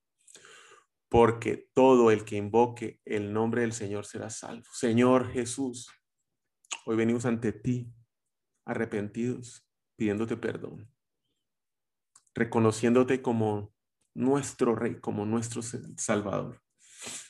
Porque 1.10 1.68
todo 1.74 2.12
el 2.12 2.26
que 2.26 2.38
invoque 2.38 3.00
el 3.06 3.34
nombre 3.34 3.62
del 3.62 3.74
Señor 3.74 4.06
será 4.06 4.30
salvo. 4.30 4.66
Señor 4.72 5.32
Jesús, 5.32 5.90
hoy 6.86 6.96
venimos 6.96 7.26
ante 7.26 7.52
ti 7.52 7.94
arrepentidos, 8.66 9.68
pidiéndote 9.96 10.38
perdón, 10.38 10.90
reconociéndote 12.34 13.22
como 13.22 13.74
nuestro 14.14 14.76
Rey, 14.76 15.00
como 15.00 15.26
nuestro 15.26 15.62
Salvador. 15.62 16.62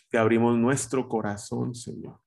Te 0.10 0.18
abrimos 0.18 0.58
nuestro 0.58 1.10
corazón, 1.10 1.76
Señor, 1.76 2.22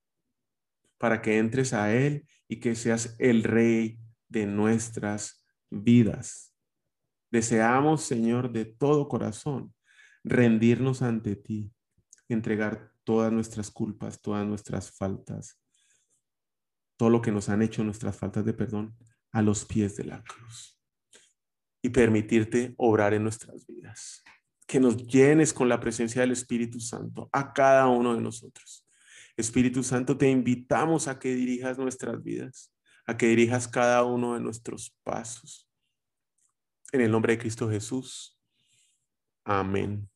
para 0.97 1.21
que 1.21 1.37
entres 1.37 1.73
a 1.73 1.93
Él 1.93 2.27
y 2.47 2.59
que 2.59 2.75
seas 2.75 3.15
el 3.19 3.43
Rey 3.43 3.99
de 4.27 4.45
nuestras 4.45 5.45
vidas. 5.69 6.53
Deseamos, 7.31 8.03
Señor, 8.03 8.51
de 8.51 8.65
todo 8.65 9.07
corazón, 9.07 9.73
rendirnos 10.23 11.01
ante 11.01 11.35
ti, 11.35 11.71
entregar 12.27 12.91
todas 13.03 13.31
nuestras 13.31 13.71
culpas, 13.71 14.21
todas 14.21 14.45
nuestras 14.45 14.91
faltas, 14.91 15.58
todo 16.99 17.09
lo 17.09 17.21
que 17.21 17.31
nos 17.31 17.47
han 17.47 17.61
hecho 17.61 17.81
nuestras 17.81 18.17
faltas 18.17 18.43
de 18.43 18.53
perdón 18.53 18.93
a 19.31 19.41
los 19.41 19.63
pies 19.63 19.95
de 19.95 20.03
la 20.03 20.21
cruz 20.21 20.77
y 21.81 21.89
permitirte 21.89 22.73
obrar 22.75 23.13
en 23.13 23.23
nuestras 23.23 23.65
vidas. 23.65 24.21
Que 24.67 24.81
nos 24.81 24.97
llenes 25.07 25.53
con 25.53 25.69
la 25.69 25.79
presencia 25.79 26.19
del 26.19 26.31
Espíritu 26.31 26.81
Santo 26.81 27.29
a 27.31 27.53
cada 27.53 27.87
uno 27.87 28.15
de 28.15 28.21
nosotros. 28.21 28.85
Espíritu 29.37 29.81
Santo, 29.81 30.17
te 30.17 30.29
invitamos 30.29 31.07
a 31.07 31.17
que 31.17 31.33
dirijas 31.33 31.77
nuestras 31.77 32.21
vidas 32.21 32.73
a 33.05 33.17
que 33.17 33.25
dirijas 33.25 33.67
cada 33.67 34.03
uno 34.03 34.35
de 34.35 34.39
nuestros 34.39 34.95
pasos. 35.03 35.67
En 36.91 37.01
el 37.01 37.09
nombre 37.09 37.33
de 37.33 37.39
Cristo 37.39 37.67
Jesús. 37.67 38.37
Amén 39.43 40.09